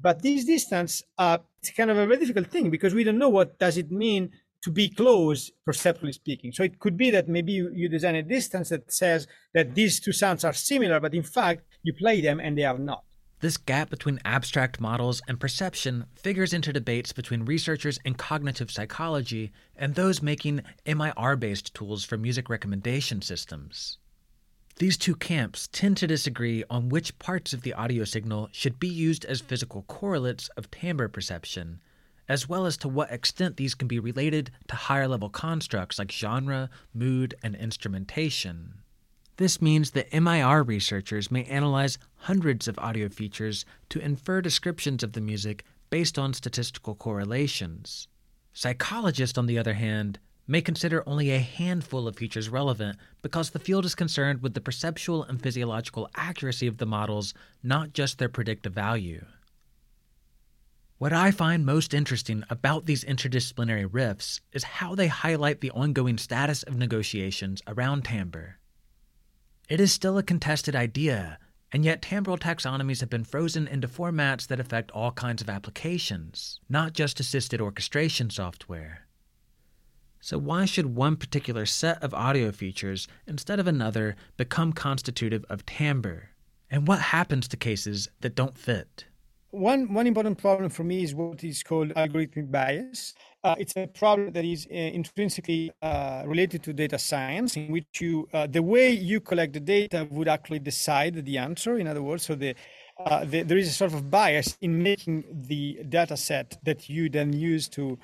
[0.00, 3.28] But this distance, uh, it's kind of a very difficult thing because we don't know
[3.28, 4.32] what does it mean
[4.64, 6.50] to be close, perceptually speaking.
[6.50, 10.00] So it could be that maybe you, you design a distance that says that these
[10.00, 13.04] two sounds are similar, but in fact you play them and they are not.
[13.40, 19.52] This gap between abstract models and perception figures into debates between researchers in cognitive psychology
[19.76, 23.98] and those making MIR based tools for music recommendation systems.
[24.76, 28.88] These two camps tend to disagree on which parts of the audio signal should be
[28.88, 31.80] used as physical correlates of timbre perception,
[32.28, 36.10] as well as to what extent these can be related to higher level constructs like
[36.10, 38.74] genre, mood, and instrumentation.
[39.36, 45.12] This means that MIR researchers may analyze hundreds of audio features to infer descriptions of
[45.12, 48.06] the music based on statistical correlations.
[48.52, 53.58] Psychologists, on the other hand, may consider only a handful of features relevant because the
[53.58, 58.28] field is concerned with the perceptual and physiological accuracy of the models, not just their
[58.28, 59.24] predictive value.
[60.98, 66.18] What I find most interesting about these interdisciplinary rifts is how they highlight the ongoing
[66.18, 68.58] status of negotiations around timbre.
[69.68, 71.38] It is still a contested idea,
[71.72, 76.60] and yet timbral taxonomies have been frozen into formats that affect all kinds of applications,
[76.68, 79.08] not just assisted orchestration software.
[80.20, 85.66] So, why should one particular set of audio features instead of another become constitutive of
[85.66, 86.30] timbre?
[86.70, 89.06] And what happens to cases that don't fit?
[89.54, 93.14] One, one important problem for me is what is called algorithmic bias.
[93.44, 98.00] Uh, it's a problem that is uh, intrinsically uh, related to data science, in which
[98.00, 101.78] you, uh, the way you collect the data would actually decide the answer.
[101.78, 102.56] In other words, so the,
[102.98, 107.08] uh, the, there is a sort of bias in making the data set that you
[107.08, 107.96] then use to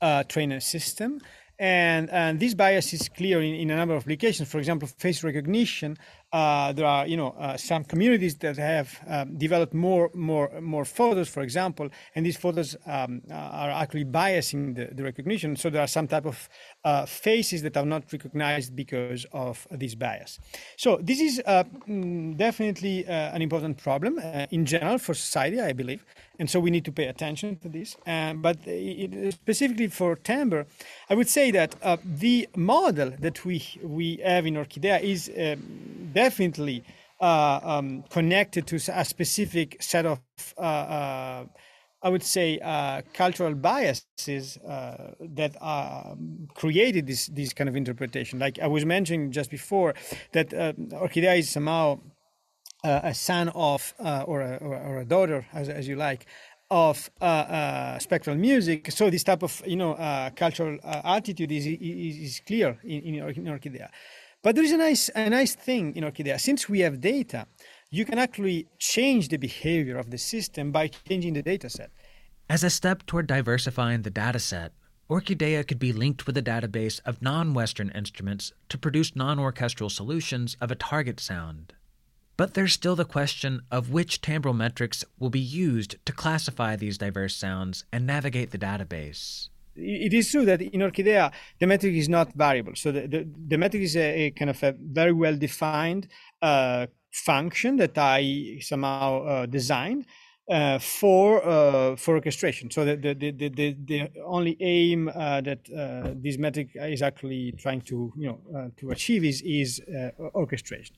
[0.00, 1.20] uh, train a system
[1.58, 4.48] and and this bias is clear in, in a number of applications.
[4.48, 5.96] For example, face recognition.
[6.32, 10.84] Uh, there are you know uh, some communities that have um, developed more more more
[10.84, 15.54] photos, for example, and these photos um, are actually biasing the, the, recognition.
[15.54, 16.48] So there are some type of
[16.84, 20.40] uh, faces that are not recognized because of this bias.
[20.76, 24.18] So this is uh, mm, definitely uh, an important problem
[24.50, 26.04] in general for society, I believe
[26.38, 27.96] and so we need to pay attention to this.
[28.04, 30.66] But it, specifically for timbre,
[31.08, 31.74] I would say that
[32.04, 35.56] the model that we we have in Orchidea is uh,
[36.24, 36.82] definitely
[37.20, 40.20] uh, um, connected to a specific set of.
[40.58, 41.44] Uh, uh,
[42.02, 42.48] I would say
[43.14, 44.58] cultural biases
[45.40, 45.52] that
[46.54, 48.38] created this this kind of interpretation.
[48.38, 49.94] Like I was mentioning just before,
[50.32, 50.48] that
[51.04, 51.98] Orchidea is somehow
[52.84, 56.26] uh, a son of uh, or, a, or, a, daughter, as, as you like,
[56.70, 58.90] of uh, uh, spectral music.
[58.90, 63.16] So this type of you know uh, cultural uh, attitude is, is, is clear in,
[63.16, 63.88] in Orchidea.
[64.46, 66.38] But there is a nice a nice thing in Orchidea.
[66.38, 67.48] Since we have data,
[67.90, 71.90] you can actually change the behavior of the system by changing the data set.
[72.48, 74.70] As a step toward diversifying the data set,
[75.10, 79.90] Orchidea could be linked with a database of non Western instruments to produce non orchestral
[79.90, 81.72] solutions of a target sound.
[82.36, 86.98] But there's still the question of which timbral metrics will be used to classify these
[86.98, 89.48] diverse sounds and navigate the database.
[89.76, 92.74] It is true that in Orchidea, the metric is not variable.
[92.74, 96.08] So the, the, the metric is a, a, kind of a very well defined
[96.42, 100.06] uh, function that I somehow uh, designed.
[100.48, 102.70] Uh, for uh, for orchestration.
[102.70, 107.50] So the the, the, the, the only aim uh, that uh, this metric is actually
[107.58, 110.94] trying to you know uh, to achieve is is uh, orchestration.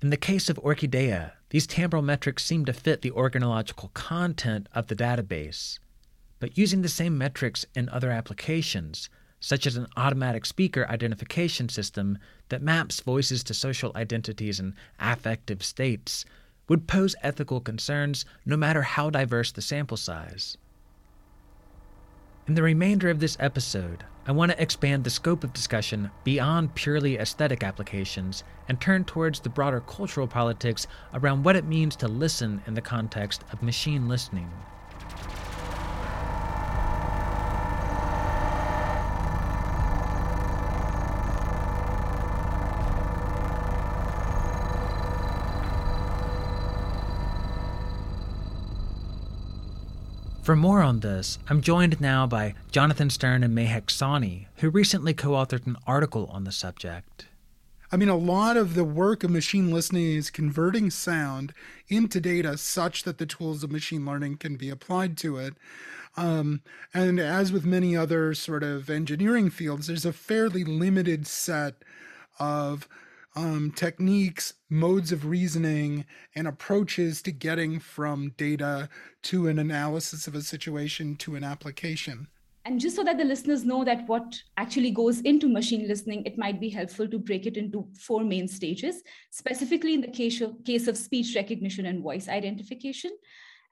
[0.00, 4.86] In the case of Orchidea, these timbral metrics seem to fit the organological content of
[4.86, 5.80] the database.
[6.40, 9.10] But using the same metrics in other applications,
[9.40, 12.18] such as an automatic speaker identification system
[12.48, 16.24] that maps voices to social identities and affective states,
[16.68, 20.56] would pose ethical concerns no matter how diverse the sample size.
[22.46, 26.74] In the remainder of this episode, I want to expand the scope of discussion beyond
[26.74, 32.08] purely aesthetic applications and turn towards the broader cultural politics around what it means to
[32.08, 34.50] listen in the context of machine listening.
[50.48, 55.12] For more on this, I'm joined now by Jonathan Sterne and Mehak Sawhney, who recently
[55.12, 57.26] co authored an article on the subject.
[57.92, 61.52] I mean, a lot of the work of machine listening is converting sound
[61.88, 65.52] into data such that the tools of machine learning can be applied to it.
[66.16, 66.62] Um,
[66.94, 71.74] and as with many other sort of engineering fields, there's a fairly limited set
[72.38, 72.88] of
[73.38, 78.88] um, techniques, modes of reasoning, and approaches to getting from data
[79.22, 82.26] to an analysis of a situation to an application.
[82.64, 86.36] And just so that the listeners know that what actually goes into machine listening, it
[86.36, 90.56] might be helpful to break it into four main stages, specifically in the case of,
[90.64, 93.12] case of speech recognition and voice identification.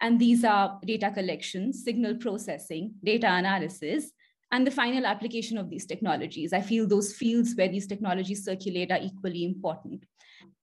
[0.01, 4.13] And these are data collection, signal processing, data analysis,
[4.53, 6.53] and the final application of these technologies.
[6.53, 10.05] I feel those fields where these technologies circulate are equally important.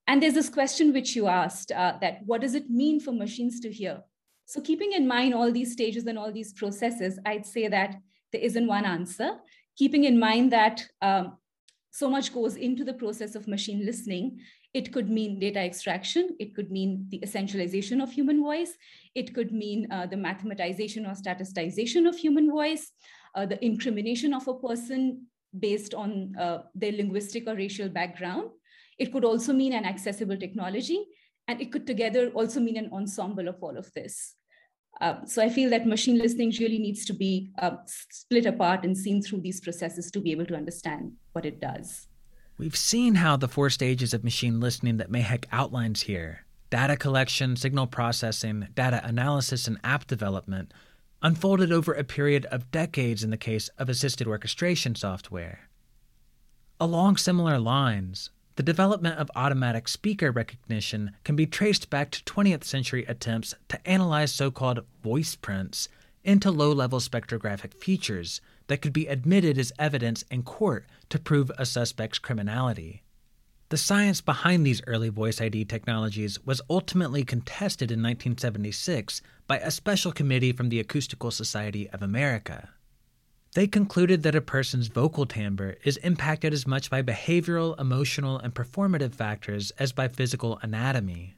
[0.07, 3.59] And there's this question which you asked uh, that what does it mean for machines
[3.61, 4.01] to hear?
[4.45, 7.95] So, keeping in mind all these stages and all these processes, I'd say that
[8.31, 9.37] there isn't one answer.
[9.77, 11.37] Keeping in mind that um,
[11.91, 14.39] so much goes into the process of machine listening,
[14.73, 18.73] it could mean data extraction, it could mean the essentialization of human voice,
[19.13, 22.91] it could mean uh, the mathematization or staticization of human voice,
[23.35, 25.25] uh, the incrimination of a person
[25.57, 28.49] based on uh, their linguistic or racial background.
[28.97, 31.05] It could also mean an accessible technology,
[31.47, 34.35] and it could together also mean an ensemble of all of this.
[35.01, 38.95] Um, so I feel that machine listening really needs to be uh, split apart and
[38.95, 42.07] seen through these processes to be able to understand what it does.
[42.59, 47.55] We've seen how the four stages of machine listening that Mehak outlines here data collection,
[47.55, 50.73] signal processing, data analysis, and app development
[51.23, 55.69] unfolded over a period of decades in the case of assisted orchestration software.
[56.79, 62.63] Along similar lines, the development of automatic speaker recognition can be traced back to 20th
[62.63, 65.87] century attempts to analyze so called voice prints
[66.23, 71.51] into low level spectrographic features that could be admitted as evidence in court to prove
[71.57, 73.01] a suspect's criminality.
[73.73, 79.71] The science behind these early voice ID technologies was ultimately contested in 1976 by a
[79.71, 82.69] special committee from the Acoustical Society of America.
[83.55, 88.53] They concluded that a person's vocal timbre is impacted as much by behavioral, emotional, and
[88.53, 91.33] performative factors as by physical anatomy.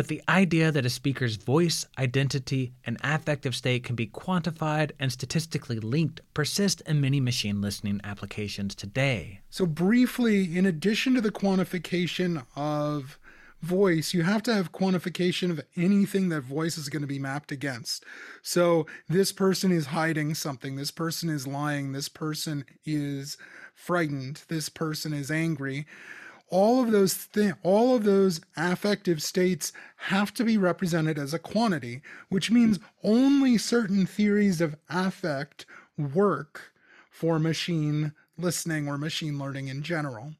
[0.00, 5.12] But the idea that a speaker's voice, identity, and affective state can be quantified and
[5.12, 9.40] statistically linked persist in many machine listening applications today.
[9.50, 13.18] So, briefly, in addition to the quantification of
[13.60, 17.52] voice, you have to have quantification of anything that voice is going to be mapped
[17.52, 18.02] against.
[18.40, 23.36] So, this person is hiding something, this person is lying, this person is
[23.74, 25.84] frightened, this person is angry
[26.50, 31.38] all of those th- all of those affective states have to be represented as a
[31.38, 35.64] quantity which means only certain theories of affect
[35.96, 36.72] work
[37.10, 40.32] for machine listening or machine learning in general.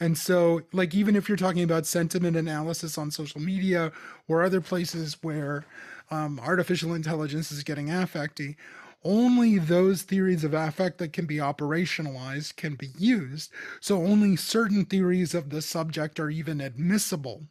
[0.00, 3.90] And so like even if you're talking about sentiment analysis on social media
[4.28, 5.64] or other places where
[6.10, 8.56] um, artificial intelligence is getting affecty,
[9.04, 13.52] only those theories of affect that can be operationalized can be used.
[13.80, 17.46] So only certain theories of the subject are even admissible.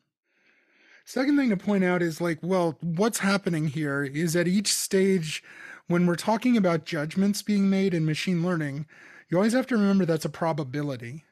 [1.05, 5.41] Second thing to point out is like, well, what's happening here is at each stage,
[5.87, 8.85] when we're talking about judgments being made in machine learning,
[9.29, 11.23] you always have to remember that's a probability.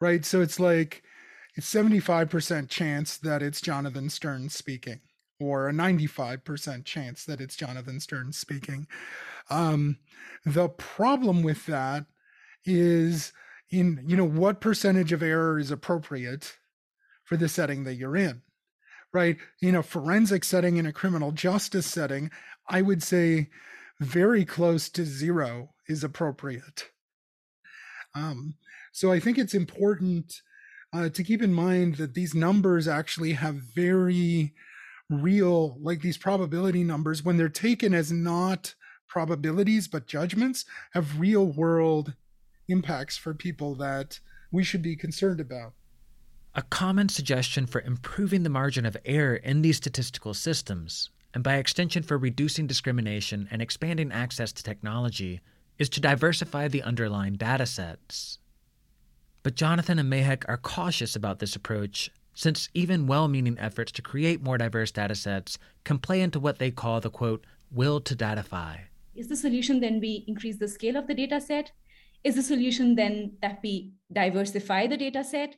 [0.00, 0.24] Right?
[0.24, 1.02] So it's like
[1.56, 5.00] it's 75% chance that it's Jonathan Sterne speaking
[5.40, 8.86] or a 95% chance that it's Jonathan Sterne speaking.
[9.48, 9.98] Um,
[10.44, 12.06] the problem with that
[12.64, 13.32] is
[13.70, 16.56] in, you know, what percentage of error is appropriate
[17.24, 18.42] for the setting that you're in,
[19.12, 19.38] right?
[19.62, 22.30] In a forensic setting, in a criminal justice setting,
[22.68, 23.48] I would say
[23.98, 26.90] very close to zero is appropriate.
[28.14, 28.54] Um,
[28.92, 30.42] so I think it's important
[30.92, 34.54] uh, to keep in mind that these numbers actually have very
[35.10, 38.74] real, like these probability numbers, when they're taken as not
[39.08, 42.14] probabilities but judgments, have real world
[42.68, 44.20] impacts for people that
[44.52, 45.72] we should be concerned about.
[46.54, 51.56] A common suggestion for improving the margin of error in these statistical systems, and by
[51.56, 55.40] extension for reducing discrimination and expanding access to technology,
[55.78, 58.38] is to diversify the underlying data sets.
[59.42, 62.10] But Jonathan and Mehak are cautious about this approach
[62.40, 66.58] since even well meaning efforts to create more diverse data sets can play into what
[66.58, 68.78] they call the quote, will to datify.
[69.14, 71.70] Is the solution then we increase the scale of the data set?
[72.24, 75.54] Is the solution then that we diversify the data set?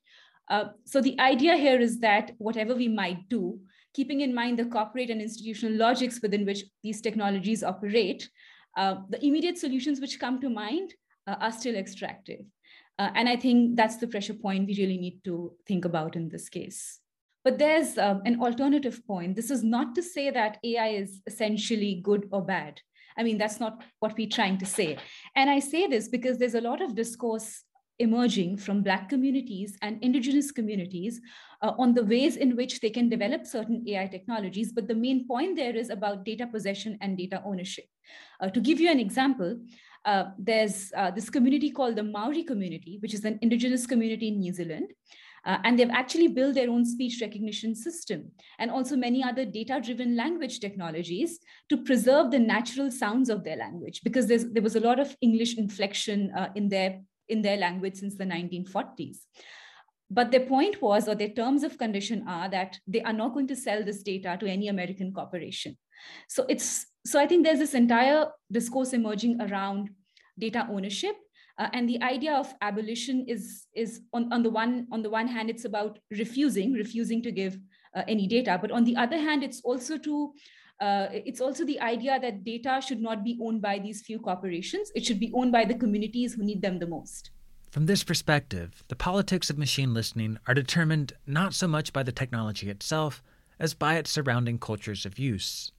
[0.50, 3.60] Uh, so the idea here is that whatever we might do,
[3.94, 8.28] keeping in mind the corporate and institutional logics within which these technologies operate,
[8.76, 10.94] uh, the immediate solutions which come to mind
[11.28, 12.40] uh, are still extractive.
[12.98, 16.28] Uh, and I think that's the pressure point we really need to think about in
[16.28, 17.00] this case.
[17.44, 19.34] But there's um, an alternative point.
[19.34, 22.80] This is not to say that AI is essentially good or bad.
[23.16, 24.98] I mean, that's not what we're trying to say.
[25.34, 27.62] And I say this because there's a lot of discourse
[27.98, 31.20] emerging from Black communities and Indigenous communities
[31.62, 34.72] uh, on the ways in which they can develop certain AI technologies.
[34.72, 37.84] But the main point there is about data possession and data ownership.
[38.40, 39.58] Uh, to give you an example,
[40.04, 44.40] uh, there's uh, this community called the Maori community, which is an indigenous community in
[44.40, 44.92] New Zealand.
[45.44, 48.30] Uh, and they've actually built their own speech recognition system
[48.60, 53.56] and also many other data driven language technologies to preserve the natural sounds of their
[53.56, 57.96] language because there was a lot of English inflection uh, in, their, in their language
[57.96, 59.18] since the 1940s.
[60.08, 63.48] But their point was, or their terms of condition are that they are not going
[63.48, 65.76] to sell this data to any American corporation.
[66.28, 69.90] So it's so I think there's this entire discourse emerging around
[70.38, 71.16] data ownership.
[71.58, 75.28] Uh, and the idea of abolition is, is on, on, the one, on the one
[75.28, 77.58] hand, it's about refusing, refusing to give
[77.94, 78.58] uh, any data.
[78.60, 80.32] But on the other hand, it's also to
[80.80, 84.90] uh, it's also the idea that data should not be owned by these few corporations.
[84.96, 87.30] It should be owned by the communities who need them the most.
[87.70, 92.10] From this perspective, the politics of machine listening are determined not so much by the
[92.10, 93.22] technology itself
[93.60, 95.70] as by its surrounding cultures of use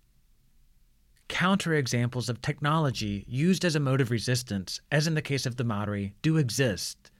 [1.29, 5.63] counterexamples of technology used as a mode of resistance, as in the case of the
[5.63, 7.11] Maori, do exist.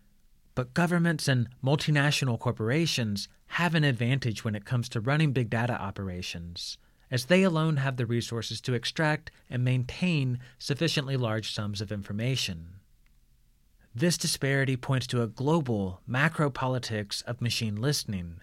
[0.56, 5.74] But governments and multinational corporations have an advantage when it comes to running big data
[5.74, 6.78] operations,
[7.10, 12.76] as they alone have the resources to extract and maintain sufficiently large sums of information.
[13.96, 18.42] This disparity points to a global macro politics of machine listening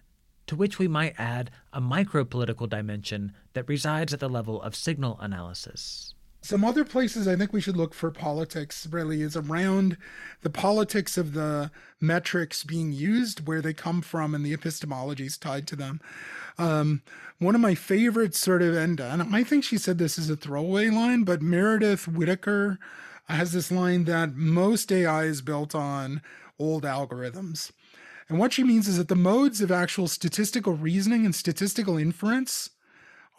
[0.51, 5.17] to which we might add a micropolitical dimension that resides at the level of signal
[5.21, 6.13] analysis.
[6.43, 9.97] Some other places I think we should look for politics really is around
[10.43, 11.71] the politics of the
[12.01, 16.01] metrics being used, where they come from, and the epistemologies tied to them.
[16.59, 17.03] Um,
[17.39, 20.37] one of my favorite sort of, and, and I think she said this is a
[20.37, 22.77] throwaway line, but Meredith Whittaker
[23.29, 26.23] has this line that most AI is built on
[26.59, 27.71] old algorithms.
[28.31, 32.71] And what she means is that the modes of actual statistical reasoning and statistical inference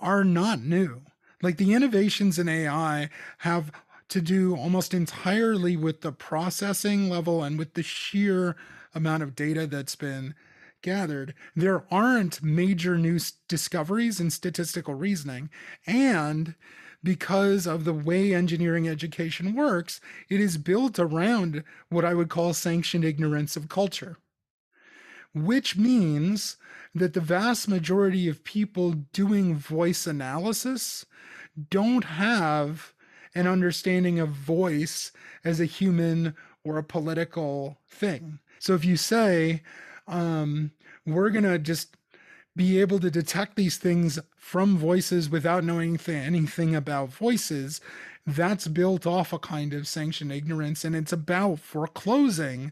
[0.01, 1.03] are not new.
[1.41, 3.71] Like the innovations in AI have
[4.09, 8.57] to do almost entirely with the processing level and with the sheer
[8.93, 10.35] amount of data that's been
[10.81, 11.35] gathered.
[11.55, 13.17] There aren't major new
[13.47, 15.49] discoveries in statistical reasoning.
[15.87, 16.55] And
[17.01, 22.53] because of the way engineering education works, it is built around what I would call
[22.53, 24.17] sanctioned ignorance of culture
[25.33, 26.57] which means
[26.93, 31.05] that the vast majority of people doing voice analysis
[31.69, 32.93] don't have
[33.33, 35.11] an understanding of voice
[35.43, 38.39] as a human or a political thing.
[38.59, 39.63] So if you say,
[40.07, 40.71] um,
[41.05, 41.95] we're going to just
[42.55, 47.79] be able to detect these things from voices without knowing anything about voices,
[48.27, 50.83] that's built off a kind of sanctioned ignorance.
[50.83, 52.71] And it's about foreclosing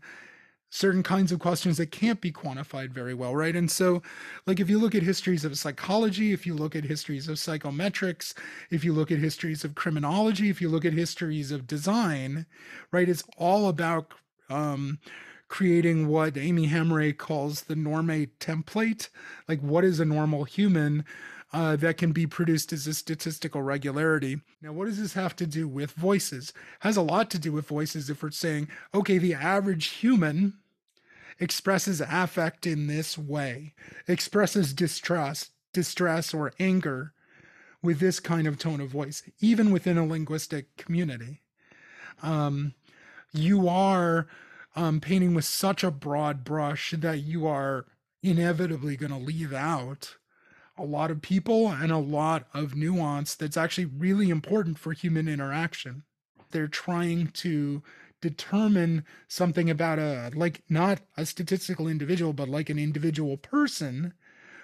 [0.70, 3.56] certain kinds of questions that can't be quantified very well, right?
[3.56, 4.02] And so,
[4.46, 8.34] like, if you look at histories of psychology, if you look at histories of psychometrics,
[8.70, 12.46] if you look at histories of criminology, if you look at histories of design,
[12.92, 14.14] right, it's all about
[14.50, 15.00] um,
[15.48, 19.10] creating what Aimi Hamraie calls the normate template.
[19.48, 21.04] Like, what is a normal human?
[21.52, 24.40] Uh, that can be produced as a statistical regularity.
[24.62, 26.50] Now, what does this have to do with voices?
[26.50, 30.60] It has a lot to do with voices if we're saying, okay, the average human
[31.40, 33.74] expresses affect in this way,
[34.08, 37.14] expresses distrust, distress, or anger
[37.82, 41.42] with this kind of tone of voice, even within a linguistic community.
[42.22, 42.74] Um,
[43.32, 44.28] you are
[44.76, 47.86] um, painting with such a broad brush that you are
[48.22, 50.16] inevitably going to leave out
[50.80, 55.28] a lot of people and a lot of nuance that's actually really important for human
[55.28, 56.04] interaction.
[56.52, 57.84] They're trying to
[58.22, 64.14] determine something about a, like, not a statistical individual, but like an individual person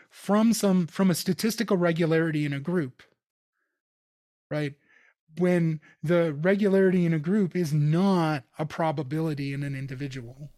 [0.09, 3.03] from some, from a statistical regularity in a group,
[4.49, 4.73] right?
[5.37, 10.49] When the regularity in a group is not a probability in an individual.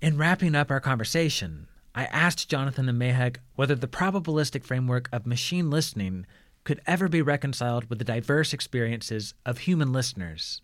[0.00, 1.66] In wrapping up our conversation,
[1.98, 6.26] I asked Jonathan and Mehak whether the probabilistic framework of machine listening
[6.62, 10.62] could ever be reconciled with the diverse experiences of human listeners.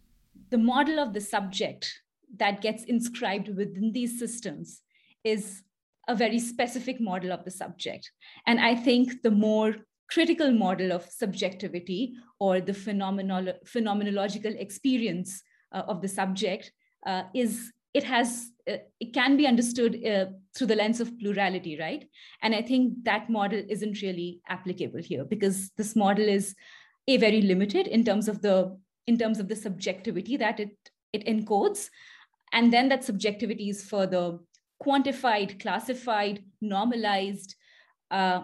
[0.51, 1.93] The model of the subject
[2.37, 4.82] that gets inscribed within these systems
[5.24, 5.64] is
[6.07, 8.12] a very specific model of the subject.
[8.47, 9.74] And I think the more
[10.09, 16.70] critical model of subjectivity or the phenomenolo- phenomenological experience uh, of the subject
[17.05, 22.08] uh, is it has it can be understood uh, through the lens of plurality right
[22.42, 26.54] and i think that model isn't really applicable here because this model is
[27.08, 30.76] a very limited in terms of the in terms of the subjectivity that it
[31.12, 31.88] it encodes
[32.52, 34.38] and then that subjectivity is further
[34.82, 37.54] quantified classified normalized
[38.10, 38.42] uh,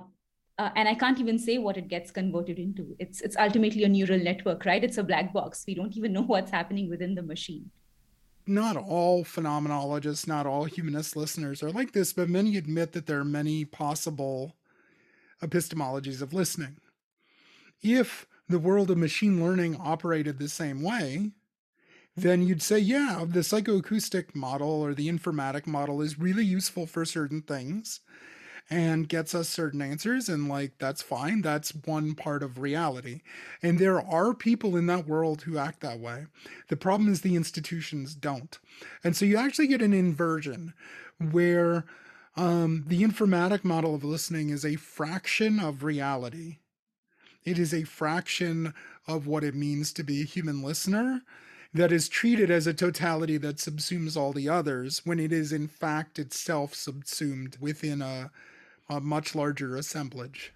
[0.58, 2.94] uh, and I can't even say what it gets converted into.
[2.98, 4.84] It's it's ultimately a neural network, right?
[4.84, 5.64] It's a black box.
[5.66, 7.70] We don't even know what's happening within the machine
[8.50, 13.20] not all phenomenologists, not all humanist listeners are like this, but many admit that there
[13.20, 14.56] are many possible
[15.42, 16.76] epistemologies of listening.
[17.82, 21.30] If the world of machine learning operated the same way,
[22.16, 27.04] then you'd say, yeah, the psychoacoustic model or the informatic model is really useful for
[27.04, 28.00] certain things
[28.70, 31.42] and gets us certain answers and like that's fine.
[31.42, 33.20] That's one part of reality.
[33.62, 36.26] And there are people in that world who act that way.
[36.68, 38.58] The problem is the institutions don't.
[39.02, 40.72] And so you actually get an inversion
[41.18, 41.84] where
[42.36, 46.58] um, the informatic model of listening is a fraction of reality.
[47.44, 48.72] It is a fraction
[49.08, 51.22] of what it means to be a human listener
[51.74, 55.66] that is treated as a totality that subsumes all the others when it is in
[55.66, 58.30] fact itself subsumed within a
[58.90, 60.52] a much larger assemblage.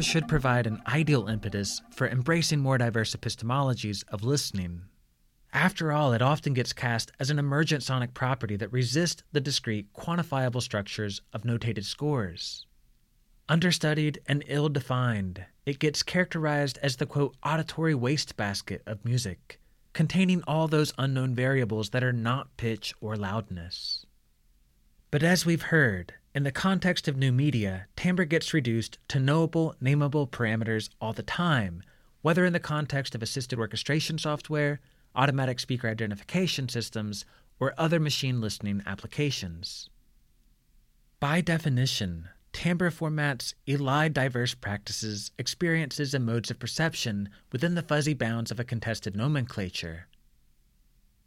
[0.00, 4.82] Should provide an ideal impetus for embracing more diverse epistemologies of listening
[5.52, 9.92] after all, it often gets cast as an emergent sonic property that resists the discrete,
[9.92, 12.66] quantifiable structures of notated scores.
[13.48, 19.60] Understudied and ill defined, it gets characterized as the quote, auditory wastebasket of music,
[19.92, 24.06] containing all those unknown variables that are not pitch or loudness.
[25.10, 29.74] But as we've heard, in the context of new media, timbre gets reduced to knowable,
[29.82, 31.82] nameable parameters all the time,
[32.22, 34.80] whether in the context of assisted orchestration software,
[35.14, 37.24] automatic speaker identification systems,
[37.60, 39.88] or other machine listening applications.
[41.20, 48.14] By definition, timbre formats elide diverse practices, experiences, and modes of perception within the fuzzy
[48.14, 50.08] bounds of a contested nomenclature.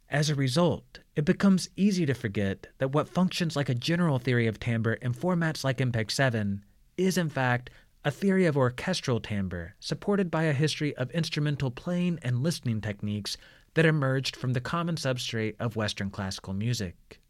[0.08, 4.46] As a result, it becomes easy to forget that what functions like a general theory
[4.46, 6.64] of timbre in formats like MPEG 7
[6.96, 7.70] is, in fact,
[8.04, 13.36] a theory of orchestral timbre supported by a history of instrumental playing and listening techniques
[13.76, 17.20] that emerged from the common substrate of Western classical music.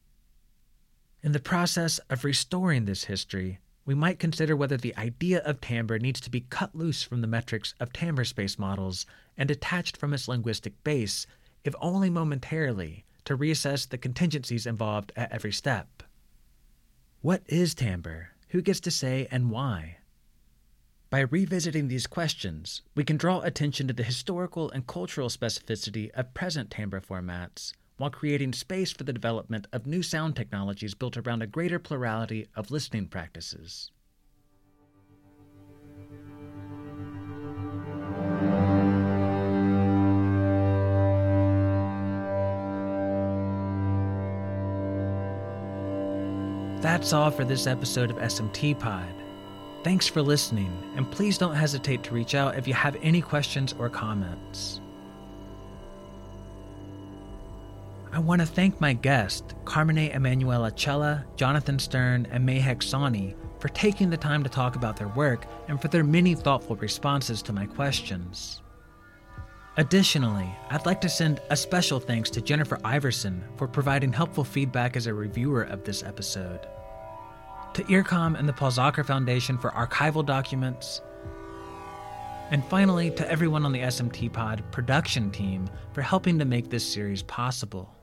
[1.20, 5.98] In the process of restoring this history, we might consider whether the idea of timbre
[5.98, 10.14] needs to be cut loose from the metrics of timbre space models and detached from
[10.14, 11.26] its linguistic base
[11.64, 16.04] if only momentarily, to reassess the contingencies involved at every step.
[17.22, 18.28] What is timbre?
[18.50, 19.96] Who gets to say and why?
[21.08, 26.34] By revisiting these questions, we can draw attention to the historical and cultural specificity of
[26.34, 31.42] present timbre formats while creating space for the development of new sound technologies built around
[31.42, 33.92] a greater plurality of listening practices.
[46.82, 49.25] That's all for this episode of SMT Pod.
[49.86, 53.72] Thanks for listening, and please don't hesitate to reach out if you have any questions
[53.78, 54.80] or comments.
[58.12, 63.68] I want to thank my guests, Carmine Emanuele Cella, Jonathan Sterne, and Mehak Sawhney, for
[63.68, 67.52] taking the time to talk about their work and for their many thoughtful responses to
[67.52, 68.62] my questions.
[69.76, 74.96] Additionally, I'd like to send a special thanks to Jennifer Iverson for providing helpful feedback
[74.96, 76.66] as a reviewer of this episode,
[77.76, 81.02] to IRCAM and the Paul Sacher Foundation for archival documents,
[82.50, 86.90] and finally to everyone on the SMT Pod production team for helping to make this
[86.90, 87.94] series possible.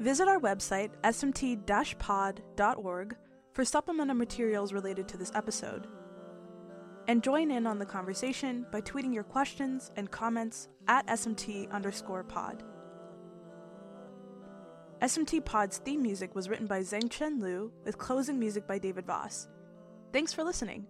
[0.00, 1.64] Visit our website, smt
[2.00, 3.16] pod.org,
[3.52, 5.86] for supplemental materials related to this episode.
[7.08, 12.24] And join in on the conversation by tweeting your questions and comments at SMT underscore
[12.24, 12.62] pod.
[15.02, 19.48] SMT Pod's theme music was written by Zhengchen Liu, with closing music by David Voss.
[20.12, 20.86] Thanks for listening.